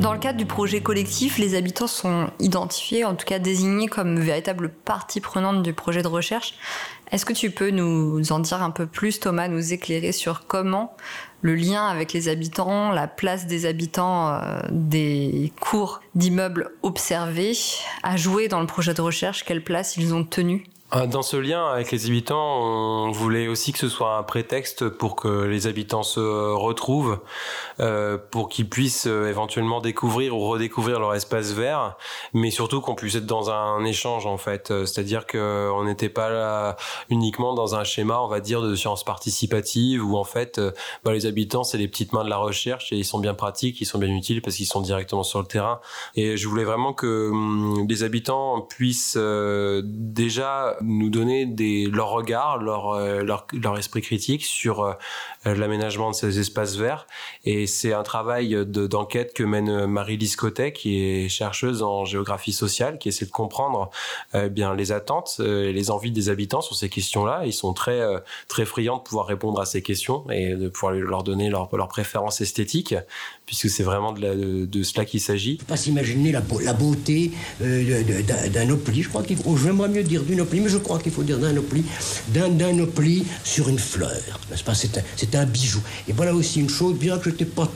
[0.00, 4.20] Dans le cadre du projet collectif, les habitants sont identifiés, en tout cas désignés comme
[4.20, 6.54] véritable partie prenante du projet de recherche.
[7.10, 10.96] Est-ce que tu peux nous en dire un peu plus, Thomas, nous éclairer sur comment
[11.42, 17.56] le lien avec les habitants, la place des habitants euh, des cours d'immeubles observés
[18.02, 21.66] a joué dans le projet de recherche, quelle place ils ont tenu Dans ce lien
[21.66, 26.04] avec les habitants, on voulait aussi que ce soit un prétexte pour que les habitants
[26.04, 27.18] se retrouvent,
[27.80, 31.96] euh, pour qu'ils puissent euh, éventuellement découvrir ou redécouvrir leur espace vert,
[32.34, 34.70] mais surtout qu'on puisse être dans un échange en fait.
[34.70, 36.76] Euh, C'est-à-dire que on n'était pas
[37.10, 40.70] uniquement dans un schéma, on va dire, de sciences participatives où en fait, euh,
[41.04, 43.80] bah, les habitants c'est les petites mains de la recherche et ils sont bien pratiques,
[43.80, 45.80] ils sont bien utiles parce qu'ils sont directement sur le terrain.
[46.14, 52.10] Et je voulais vraiment que hum, les habitants puissent euh, déjà nous donner des, leur
[52.10, 54.92] regard, leur, euh, leur, leur esprit critique sur euh,
[55.54, 57.06] l'aménagement de ces espaces verts.
[57.44, 62.52] Et c'est un travail de- d'enquête que mène Marie-Lise Cotet, qui est chercheuse en géographie
[62.52, 63.90] sociale, qui essaie de comprendre
[64.34, 67.42] euh, bien les attentes euh, et les envies des habitants sur ces questions-là.
[67.44, 68.18] Ils sont très euh,
[68.48, 71.88] très friands de pouvoir répondre à ces questions et de pouvoir leur donner leur, leur
[71.88, 72.94] préférence esthétique,
[73.46, 75.58] puisque c'est vraiment de, la- de, de cela qu'il s'agit.
[75.68, 77.32] pas s'imaginer la, beau- la beauté
[77.62, 78.02] euh,
[78.52, 79.02] d'un- opli.
[79.02, 81.38] Je crois qu'il faut, j'aimerais mieux dire d'une opli, mais je crois qu'il faut dire
[81.38, 81.84] d'un opli,
[82.28, 84.10] d'un, opli sur une fleur.
[85.16, 85.80] C'est un, un bijou.
[86.08, 87.70] Et voilà aussi une chose, bien que je n'étais pas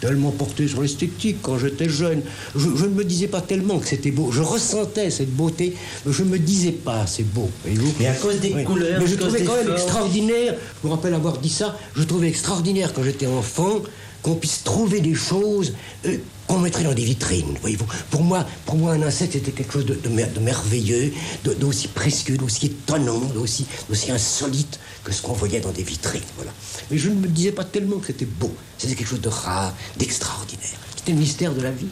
[0.00, 2.22] tellement porté sur l'esthétique quand j'étais jeune,
[2.54, 4.30] je, je ne me disais pas tellement que c'était beau.
[4.30, 7.50] Je ressentais cette beauté, mais je ne me disais pas c'est beau.
[7.98, 9.76] Mais à cause des couleurs, Mais je trouvais quand même formes.
[9.76, 13.80] extraordinaire, je me rappelle avoir dit ça, je trouvais extraordinaire quand j'étais enfant
[14.22, 15.72] qu'on puisse trouver des choses
[16.04, 16.16] euh,
[16.46, 17.86] qu'on mettrait dans des vitrines, voyez-vous.
[18.10, 21.12] Pour moi, pour moi, un insecte, c'était quelque chose de, de mer- de merveilleux,
[21.44, 26.52] d'aussi précieux, d'aussi étonnant, d'aussi d'aussi insolite que ce qu'on voyait dans des vitrines, voilà.
[26.90, 28.54] Mais je ne me disais pas tellement que c'était beau.
[28.78, 30.78] C'était quelque chose de rare, d'extraordinaire.
[30.96, 31.86] C'était le mystère de la vie,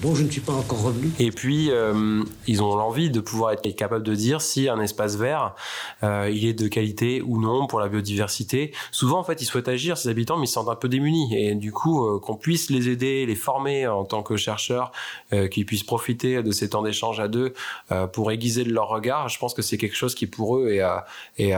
[0.00, 1.10] dont je ne suis pas encore revenu.
[1.18, 5.16] Et puis, euh, ils ont l'envie de pouvoir être capables de dire si un espace
[5.16, 5.54] vert,
[6.02, 8.72] euh, il est de qualité ou non pour la biodiversité.
[8.90, 11.34] Souvent, en fait, ils souhaitent agir, ces habitants, mais ils se sentent un peu démunis.
[11.34, 14.92] Et du coup, euh, qu'on puisse les aider, les former en tant que chercheurs,
[15.32, 17.54] euh, qu'ils puissent profiter de ces temps d'échange à deux
[17.90, 20.82] euh, pour aiguiser leur regard, je pense que c'est quelque chose qui, pour eux, est,
[20.82, 20.98] euh,
[21.38, 21.50] est,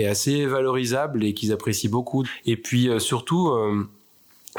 [0.00, 2.24] est assez valorisable et qu'ils apprécient beaucoup.
[2.46, 3.50] Et puis, surtout...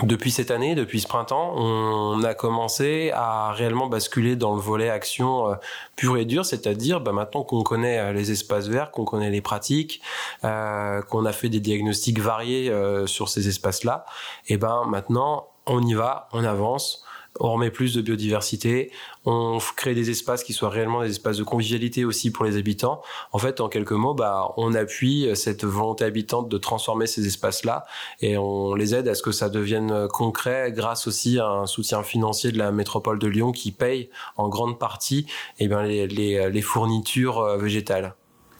[0.03, 4.89] depuis cette année, depuis ce printemps, on a commencé à réellement basculer dans le volet
[4.89, 5.55] action euh,
[5.97, 9.41] pure et dure, c'est-à-dire bah, maintenant qu'on connaît euh, les espaces verts, qu'on connaît les
[9.41, 10.01] pratiques,
[10.45, 14.05] euh, qu'on a fait des diagnostics variés euh, sur ces espaces-là,
[14.47, 17.03] et ben maintenant on y va, on avance.
[17.43, 18.91] On remet plus de biodiversité,
[19.25, 23.01] on crée des espaces qui soient réellement des espaces de convivialité aussi pour les habitants.
[23.31, 27.85] En fait, en quelques mots, bah, on appuie cette volonté habitante de transformer ces espaces-là
[28.21, 32.03] et on les aide à ce que ça devienne concret grâce aussi à un soutien
[32.03, 35.25] financier de la métropole de Lyon qui paye en grande partie
[35.59, 38.15] eh bien, les, les, les fournitures euh, végétales.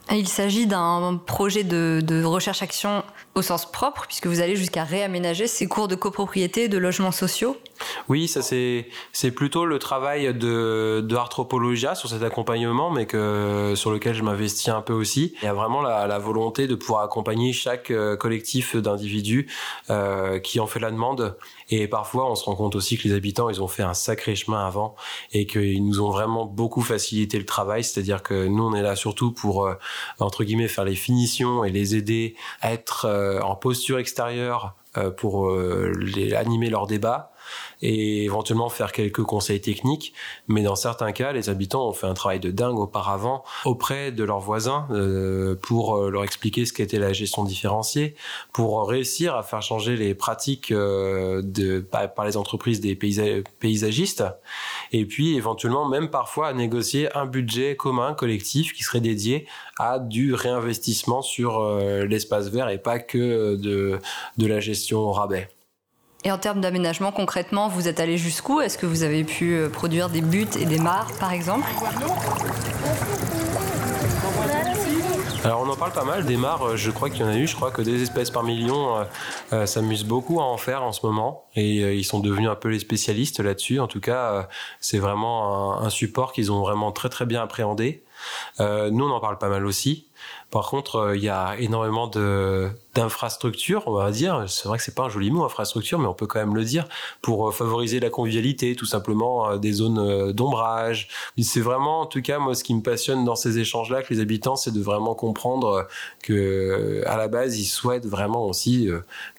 [0.09, 3.03] Il s'agit d'un projet de, recherche-action
[3.35, 7.55] au sens propre, puisque vous allez jusqu'à réaménager ces cours de copropriété de logements sociaux.
[8.09, 11.05] Oui, ça c'est plutôt le travail de
[11.95, 13.07] sur cet accompagnement, mais
[13.75, 15.33] sur lequel je m'investis un peu aussi.
[15.41, 19.47] Il y a vraiment la, la volonté de pouvoir accompagner chaque euh, collectif d'individus
[19.89, 21.35] euh, qui en fait la demande.
[21.71, 24.35] Et parfois, on se rend compte aussi que les habitants, ils ont fait un sacré
[24.35, 24.95] chemin avant
[25.31, 27.83] et qu'ils nous ont vraiment beaucoup facilité le travail.
[27.83, 29.75] C'est-à-dire que nous, on est là surtout pour euh,
[30.19, 35.09] entre guillemets faire les finitions et les aider à être euh, en posture extérieure euh,
[35.11, 37.30] pour les, animer leurs débats
[37.81, 40.13] et éventuellement faire quelques conseils techniques.
[40.47, 44.23] Mais dans certains cas, les habitants ont fait un travail de dingue auparavant auprès de
[44.23, 48.15] leurs voisins euh, pour euh, leur expliquer ce qu'était la gestion différenciée,
[48.53, 54.23] pour réussir à faire changer les pratiques euh, de, par, les entreprises des paysa- paysagistes,
[54.91, 59.47] et puis éventuellement même parfois à négocier un budget commun collectif qui serait dédié
[59.79, 63.99] à du réinvestissement sur euh, l'espace vert et pas que de,
[64.37, 65.49] de la gestion au rabais.
[66.23, 68.61] Et en termes d'aménagement, concrètement, vous êtes allé jusqu'où?
[68.61, 71.67] Est-ce que vous avez pu euh, produire des buts et des mares, par exemple?
[75.43, 77.35] Alors on en parle pas mal, des mares, euh, je crois qu'il y en a
[77.35, 79.03] eu, je crois que des espèces par million
[79.51, 82.69] euh, s'amusent beaucoup à en faire en ce moment et ils sont devenus un peu
[82.69, 83.79] les spécialistes là-dessus.
[83.79, 84.47] En tout cas,
[84.79, 88.03] c'est vraiment un, un support qu'ils ont vraiment très très bien appréhendé.
[88.59, 90.07] Euh, nous on en parle pas mal aussi.
[90.51, 94.43] Par contre, euh, il y a énormément de d'infrastructures, on va dire.
[94.49, 96.65] C'est vrai que c'est pas un joli mot, infrastructure, mais on peut quand même le
[96.65, 96.85] dire
[97.21, 101.07] pour euh, favoriser la convivialité, tout simplement des zones d'ombrage.
[101.41, 104.19] C'est vraiment, en tout cas, moi, ce qui me passionne dans ces échanges-là avec les
[104.19, 105.87] habitants, c'est de vraiment comprendre
[106.21, 108.89] que, à la base, ils souhaitent vraiment aussi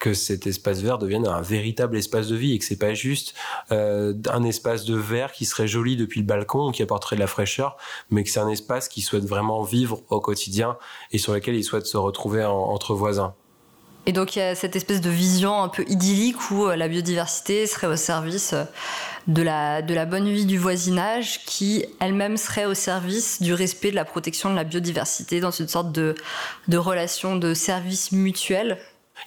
[0.00, 3.34] que cet espace vert devienne un véritable espace de vie et que c'est pas juste
[3.70, 7.76] un espace de verre qui serait joli depuis le balcon qui apporterait de la fraîcheur,
[8.10, 10.76] mais que c'est un espace qu'ils souhaitent vraiment vivre au quotidien
[11.10, 13.34] et sur lequel ils souhaitent se retrouver en- entre voisins.
[14.04, 16.88] Et donc il y a cette espèce de vision un peu idyllique où euh, la
[16.88, 18.64] biodiversité serait au service euh,
[19.28, 23.92] de la, de la bonne vie du voisinage qui elle-même serait au service du respect
[23.92, 26.16] de la protection de la biodiversité dans une sorte de,
[26.66, 28.78] de relation de service mutuel.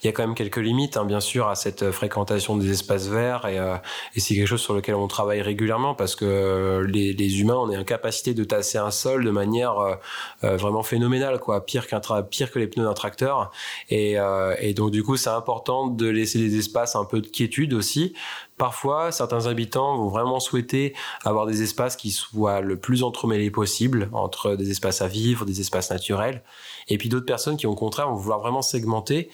[0.04, 3.08] Il y a quand même quelques limites, hein, bien sûr, à cette fréquentation des espaces
[3.08, 3.76] verts et, euh,
[4.16, 7.56] et c'est quelque chose sur lequel on travaille régulièrement parce que euh, les, les, humains,
[7.56, 9.96] on est en capacité de tasser un sol de manière euh,
[10.44, 13.52] euh vraiment phénoménale, quoi, pire qu'un pire que les pneus d'un tracteur.
[13.90, 14.16] Et,
[14.60, 18.14] et, donc du coup, c'est important de laisser des espaces un peu de quiétude aussi.
[18.58, 20.94] Parfois, certains habitants vont vraiment souhaiter
[21.26, 25.60] avoir des espaces qui soient le plus entremêlés possible entre des espaces à vivre, des
[25.60, 26.42] espaces naturels,
[26.88, 29.30] et puis d'autres personnes qui, au contraire, vont vouloir vraiment segmenter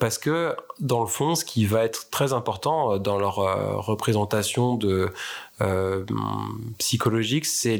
[0.00, 3.76] parce que dans le fond, ce qui va être très important euh, dans leur euh,
[3.76, 5.12] représentation de
[5.60, 6.04] euh,
[6.78, 7.78] psychologique, c'est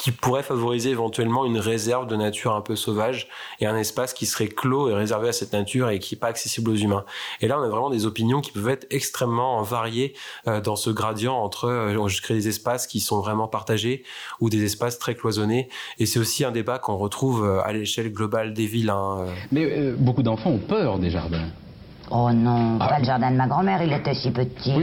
[0.00, 3.28] qui pourrait favoriser éventuellement une réserve de nature un peu sauvage
[3.60, 6.28] et un espace qui serait clos et réservé à cette nature et qui n'est pas
[6.28, 7.04] accessible aux humains.
[7.42, 10.14] Et là, on a vraiment des opinions qui peuvent être extrêmement variées
[10.46, 14.04] euh, dans ce gradient entre euh, je crée des espaces qui sont vraiment partagés
[14.40, 15.68] ou des espaces très cloisonnés.
[15.98, 18.88] Et c'est aussi un débat qu'on retrouve euh, à l'échelle globale des villes.
[18.88, 19.26] Hein.
[19.52, 21.50] Mais beaucoup d'enfants ont peur des jardins.
[22.10, 22.88] Oh non, ah.
[22.88, 24.74] pas le jardin de ma grand-mère, il était si petit,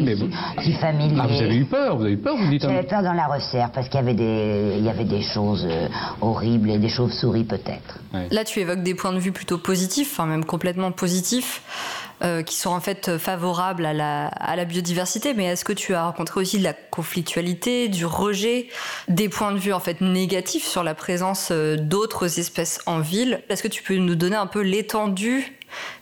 [0.61, 1.19] si, familier.
[1.21, 3.28] Ah, vous avez eu peur, vous avez eu peur, vous dites J'avais peur dans la
[3.28, 5.88] resserre, parce qu'il y avait des, il y avait des choses euh,
[6.21, 7.99] horribles et des chauves-souris peut-être.
[8.32, 11.61] Là, tu évoques des points de vue plutôt positifs, enfin même complètement positifs.
[12.23, 15.93] Euh, qui sont en fait favorables à la, à la biodiversité, mais est-ce que tu
[15.93, 18.69] as rencontré aussi de la conflictualité, du rejet,
[19.07, 23.43] des points de vue en fait négatifs sur la présence euh, d'autres espèces en ville?
[23.49, 25.57] Est-ce que tu peux nous donner un peu l'étendue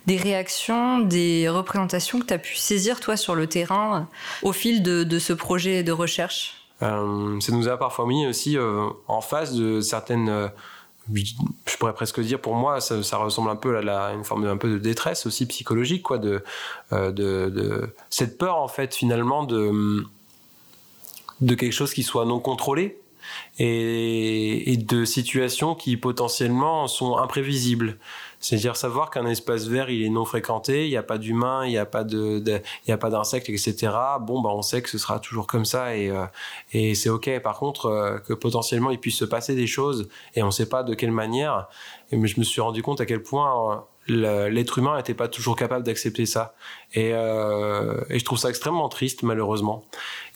[0.05, 4.07] des réactions, des représentations que tu as pu saisir, toi, sur le terrain,
[4.43, 6.55] au fil de, ce projet de recherche?
[6.83, 10.29] Euh, Ça nous a parfois mis aussi euh, en face de certaines.
[10.29, 10.47] Euh,
[11.13, 14.71] je pourrais presque dire pour moi ça, ressemble un peu à une forme de, peu
[14.71, 16.43] de détresse aussi psychologique quoi de,
[18.09, 20.03] cette peur en fait finalement de
[21.41, 22.97] quelque chose qui soit non contrôlé
[23.59, 27.99] et de situations qui potentiellement sont imprévisibles
[28.39, 31.71] c'est-à-dire savoir qu'un espace vert, il est non fréquenté, il n'y a pas d'humains, il
[31.71, 32.43] n'y a pas de,
[32.85, 33.91] il a pas d'insectes, etc.
[34.21, 36.25] Bon, bah, on sait que ce sera toujours comme ça et, euh,
[36.73, 37.39] et c'est ok.
[37.41, 40.69] Par contre, euh, que potentiellement il puisse se passer des choses et on ne sait
[40.69, 41.67] pas de quelle manière.
[42.11, 45.55] Mais je me suis rendu compte à quel point euh, l'être humain n'était pas toujours
[45.55, 46.55] capable d'accepter ça.
[46.95, 49.83] Et, euh, et, je trouve ça extrêmement triste, malheureusement.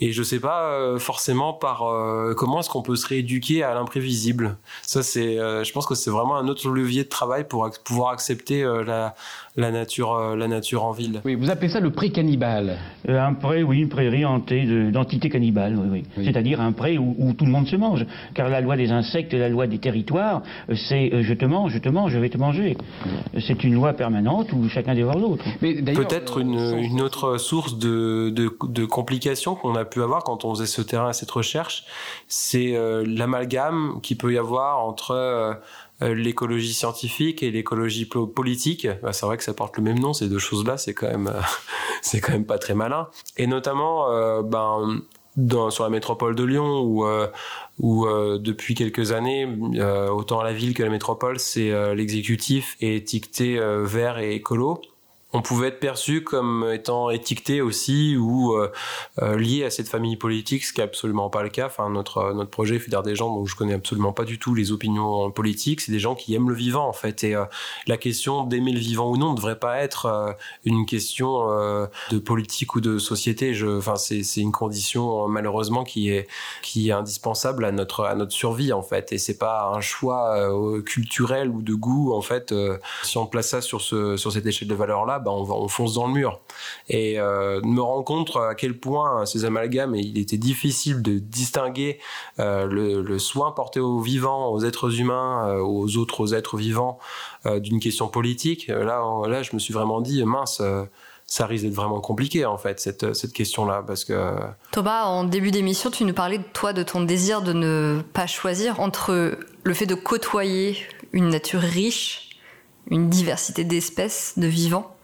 [0.01, 3.73] Et je sais pas euh, forcément par euh, comment est-ce qu'on peut se rééduquer à
[3.73, 4.57] l'imprévisible.
[4.81, 8.63] Ça, c'est, je pense que c'est vraiment un autre levier de travail pour pouvoir accepter
[8.63, 9.15] la,
[9.55, 11.21] la nature, la nature en ville.
[11.23, 12.77] Oui, vous appelez ça le pré cannibale.
[13.07, 16.25] un pré, oui, une prairie hantée d'entités cannibales, oui, oui.
[16.25, 18.05] C'est-à-dire un pré où, où, tout le monde se mange.
[18.33, 20.43] Car la loi des insectes, la loi des territoires,
[20.89, 22.75] c'est je te mange, je te mange, je vais te manger.
[23.39, 25.45] C'est une loi permanente où chacun dévore l'autre.
[25.61, 30.65] Peut-être une une, autre source de, de, complications qu'on a pu avoir quand on faisait
[30.65, 31.85] ce terrain, cette recherche,
[32.27, 35.53] c'est euh, l'amalgame qu'il peut y avoir entre euh,
[36.01, 38.87] euh, l'écologie scientifique et l'écologie politique.
[39.01, 41.33] Bah, c'est vrai que ça porte le même nom, ces deux choses-là, c'est quand même,
[42.01, 43.07] c'est quand même pas très malin.
[43.37, 44.07] Et notamment,
[44.43, 45.01] ben,
[45.37, 47.05] dans, sur la métropole de Lyon, où,
[47.79, 49.47] où depuis quelques années,
[50.11, 54.81] autant la ville que la métropole, c'est l'exécutif est étiqueté vert et écolo
[55.31, 58.71] on pouvait être perçu comme étant étiqueté aussi ou euh,
[59.21, 61.67] euh, lié à cette famille politique, ce qui est absolument pas le cas.
[61.67, 64.71] Enfin, notre notre projet fédère des gens dont je connais absolument pas du tout les
[64.71, 65.81] opinions politiques.
[65.81, 67.23] C'est des gens qui aiment le vivant en fait.
[67.23, 67.45] Et euh,
[67.85, 71.47] la question d'aimer le vivant ou non ne devrait pas être une question
[72.11, 73.55] de politique ou de société.
[73.77, 76.27] Enfin, c'est c'est une condition malheureusement qui est
[76.63, 79.11] qui est indispensable à notre à notre survie en fait.
[79.11, 80.49] Et c'est pas un choix
[80.85, 82.53] culturel ou de goût en fait.
[83.03, 85.93] si on place ça sur ce sur cette échelle de valeur là bah, on, fonce
[85.93, 86.39] dans le mur.
[86.87, 91.99] Et euh, me rendre compte à quel point ces amalgames, il était difficile de distinguer
[92.39, 96.99] euh, le, soin porté aux vivants, aux êtres humains, euh, aux autres êtres vivants,
[97.45, 98.67] d'une question politique.
[98.67, 100.61] Là, là, je me suis vraiment dit, mince
[101.29, 104.33] ça risque d'être vraiment compliqué en fait cette, cette question-là parce que
[104.71, 108.25] Thomas en début d'émission tu nous parlais de toi de ton désir de ne pas
[108.25, 110.75] choisir entre le fait de côtoyer
[111.13, 112.29] une nature riche
[112.89, 114.95] une diversité d'espèces de vivants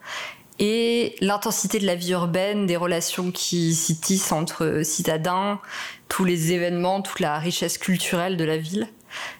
[0.58, 5.60] et l'intensité de la vie urbaine, des relations qui s'y tissent entre citadins,
[6.08, 8.88] tous les événements, toute la richesse culturelle de la ville.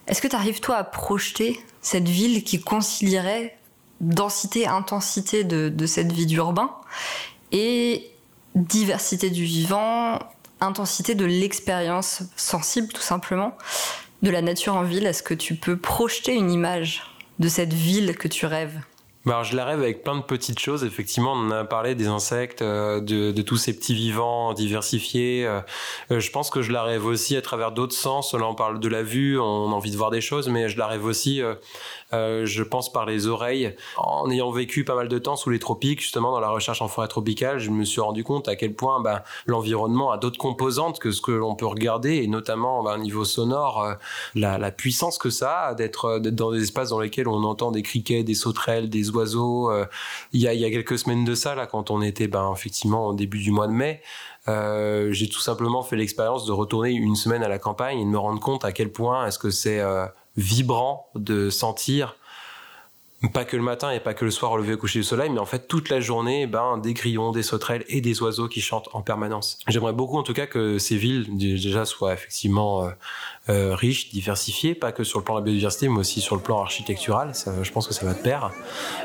[0.06, 3.56] Est-ce que tu arrives toi à projeter cette ville qui concilierait
[4.00, 6.70] densité, intensité de, de cette vie d'urbain
[7.50, 8.10] et
[8.54, 10.18] diversité du vivant,
[10.60, 13.56] intensité de l'expérience sensible tout simplement
[14.22, 15.06] de la nature en ville?
[15.06, 17.04] Est-ce que tu peux projeter une image
[17.38, 18.80] de cette ville que tu rêves?
[19.32, 20.84] Alors, je la rêve avec plein de petites choses.
[20.84, 25.44] Effectivement, on a parlé des insectes, euh, de, tous ces petits vivants diversifiés.
[25.44, 25.60] Euh,
[26.12, 28.34] euh, je pense que je la rêve aussi à travers d'autres sens.
[28.34, 30.78] Là, on parle de la vue, on a envie de voir des choses, mais je
[30.78, 31.42] la rêve aussi
[32.12, 33.74] je pense par les oreilles.
[33.96, 36.88] En ayant vécu pas mal de temps sous les tropiques, justement dans la recherche en
[36.88, 40.98] forêt tropicale, je me suis rendu compte à quel point ben, l'environnement a d'autres composantes
[40.98, 43.94] que ce que l'on peut regarder, et notamment ben, au niveau sonore, euh,
[44.34, 47.82] la, la, puissance que ça a d'être dans des espaces dans lesquels on entend des
[47.82, 49.70] criquets, des sauterelles, des oiseaux.
[49.70, 49.86] Euh,
[50.32, 52.52] il y, a, il y a quelques semaines de ça, là, quand on était ben,
[52.54, 54.02] effectivement au début du mois de mai,
[54.48, 58.10] euh, j'ai tout simplement fait l'expérience de retourner une semaine à la campagne et de
[58.10, 60.06] me rendre compte à quel point est-ce que c'est euh,
[60.36, 62.16] vibrant de sentir
[63.32, 65.30] pas que le matin et pas que le soir au lever au coucher du soleil,
[65.30, 68.60] mais en fait toute la journée, ben, des grillons, des sauterelles et des oiseaux qui
[68.60, 69.58] chantent en permanence.
[69.68, 72.90] J'aimerais beaucoup en tout cas que ces villes déjà soient effectivement euh,
[73.48, 76.42] euh, riches, diversifiées, pas que sur le plan de la biodiversité, mais aussi sur le
[76.42, 77.34] plan architectural.
[77.34, 78.50] Ça, je pense que ça va de pair.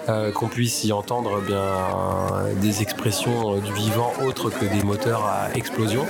[0.10, 5.26] Euh, qu'on puisse y entendre eh bien des expressions du vivant autres que des moteurs
[5.26, 6.06] à explosion.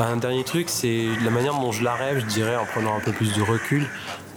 [0.00, 3.00] Un dernier truc, c'est la manière dont je la rêve, je dirais, en prenant un
[3.00, 3.84] peu plus de recul.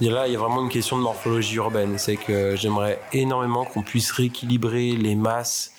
[0.01, 1.99] Là, il y a vraiment une question de morphologie urbaine.
[1.99, 5.73] C'est que j'aimerais énormément qu'on puisse rééquilibrer les masses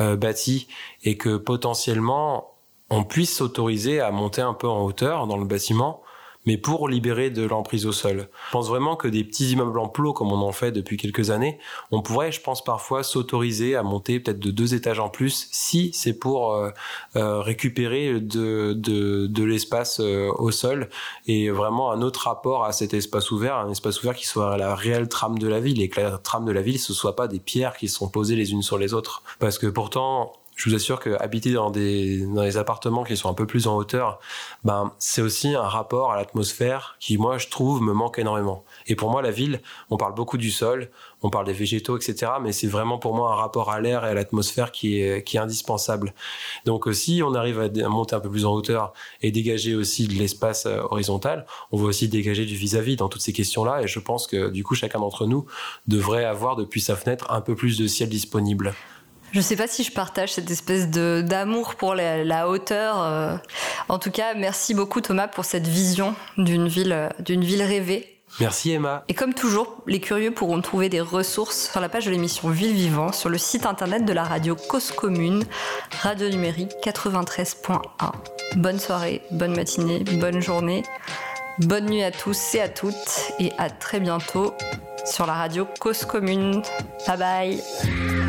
[0.00, 0.66] euh, bâties
[1.04, 2.54] et que potentiellement
[2.90, 6.02] on puisse s'autoriser à monter un peu en hauteur dans le bâtiment
[6.48, 8.30] mais pour libérer de l'emprise au sol.
[8.46, 11.28] Je pense vraiment que des petits immeubles en plot, comme on en fait depuis quelques
[11.28, 11.58] années,
[11.90, 15.90] on pourrait, je pense, parfois s'autoriser à monter peut-être de deux étages en plus, si
[15.92, 16.70] c'est pour euh,
[17.16, 20.88] euh, récupérer de, l'espace euh, au sol
[21.26, 24.74] et vraiment un autre rapport à cet espace ouvert, un espace ouvert qui soit la
[24.74, 27.28] réelle trame de la ville et que la trame de la ville, ce soit pas
[27.28, 29.22] des pierres qui sont posées les unes sur les autres.
[29.38, 33.34] Parce que pourtant, je vous assure que habiter dans des dans appartements qui sont un
[33.34, 34.18] peu plus en hauteur,
[34.64, 38.64] ben c'est aussi un rapport à l'atmosphère qui moi je trouve me manque énormément.
[38.88, 40.90] Et pour moi la ville, on parle beaucoup du sol,
[41.22, 42.32] on parle des végétaux, etc.
[42.42, 45.36] Mais c'est vraiment pour moi un rapport à l'air et à l'atmosphère qui est qui
[45.36, 46.12] est indispensable.
[46.64, 48.92] Donc euh, si on arrive à monter un peu plus en hauteur
[49.22, 53.08] et dégager aussi de l'espace euh, horizontal, on va aussi dégager du vis-à-vis -vis dans
[53.08, 53.82] toutes ces questions-là.
[53.82, 55.46] Et je pense que du coup chacun d'entre nous
[55.86, 58.74] devrait avoir depuis sa fenêtre un peu plus de ciel disponible.
[59.32, 63.02] Je ne sais pas si je partage cette espèce de d'amour pour la, la hauteur.
[63.02, 63.36] Euh.
[63.88, 68.18] En tout cas, merci beaucoup Thomas pour cette vision d'une ville, euh, d'une ville rêvée.
[68.40, 69.04] Merci Emma.
[69.08, 72.74] Et comme toujours, les curieux pourront trouver des ressources sur la page de l'émission Ville
[72.74, 75.44] Vivant sur le site internet de la radio Cause Commune,
[76.02, 77.80] radio numérique 93.1.
[78.56, 80.84] Bonne soirée, bonne matinée, bonne journée,
[81.60, 84.54] bonne nuit à tous et à toutes et à très bientôt
[85.04, 86.62] sur la radio Cause Commune.
[87.06, 88.27] Bye bye.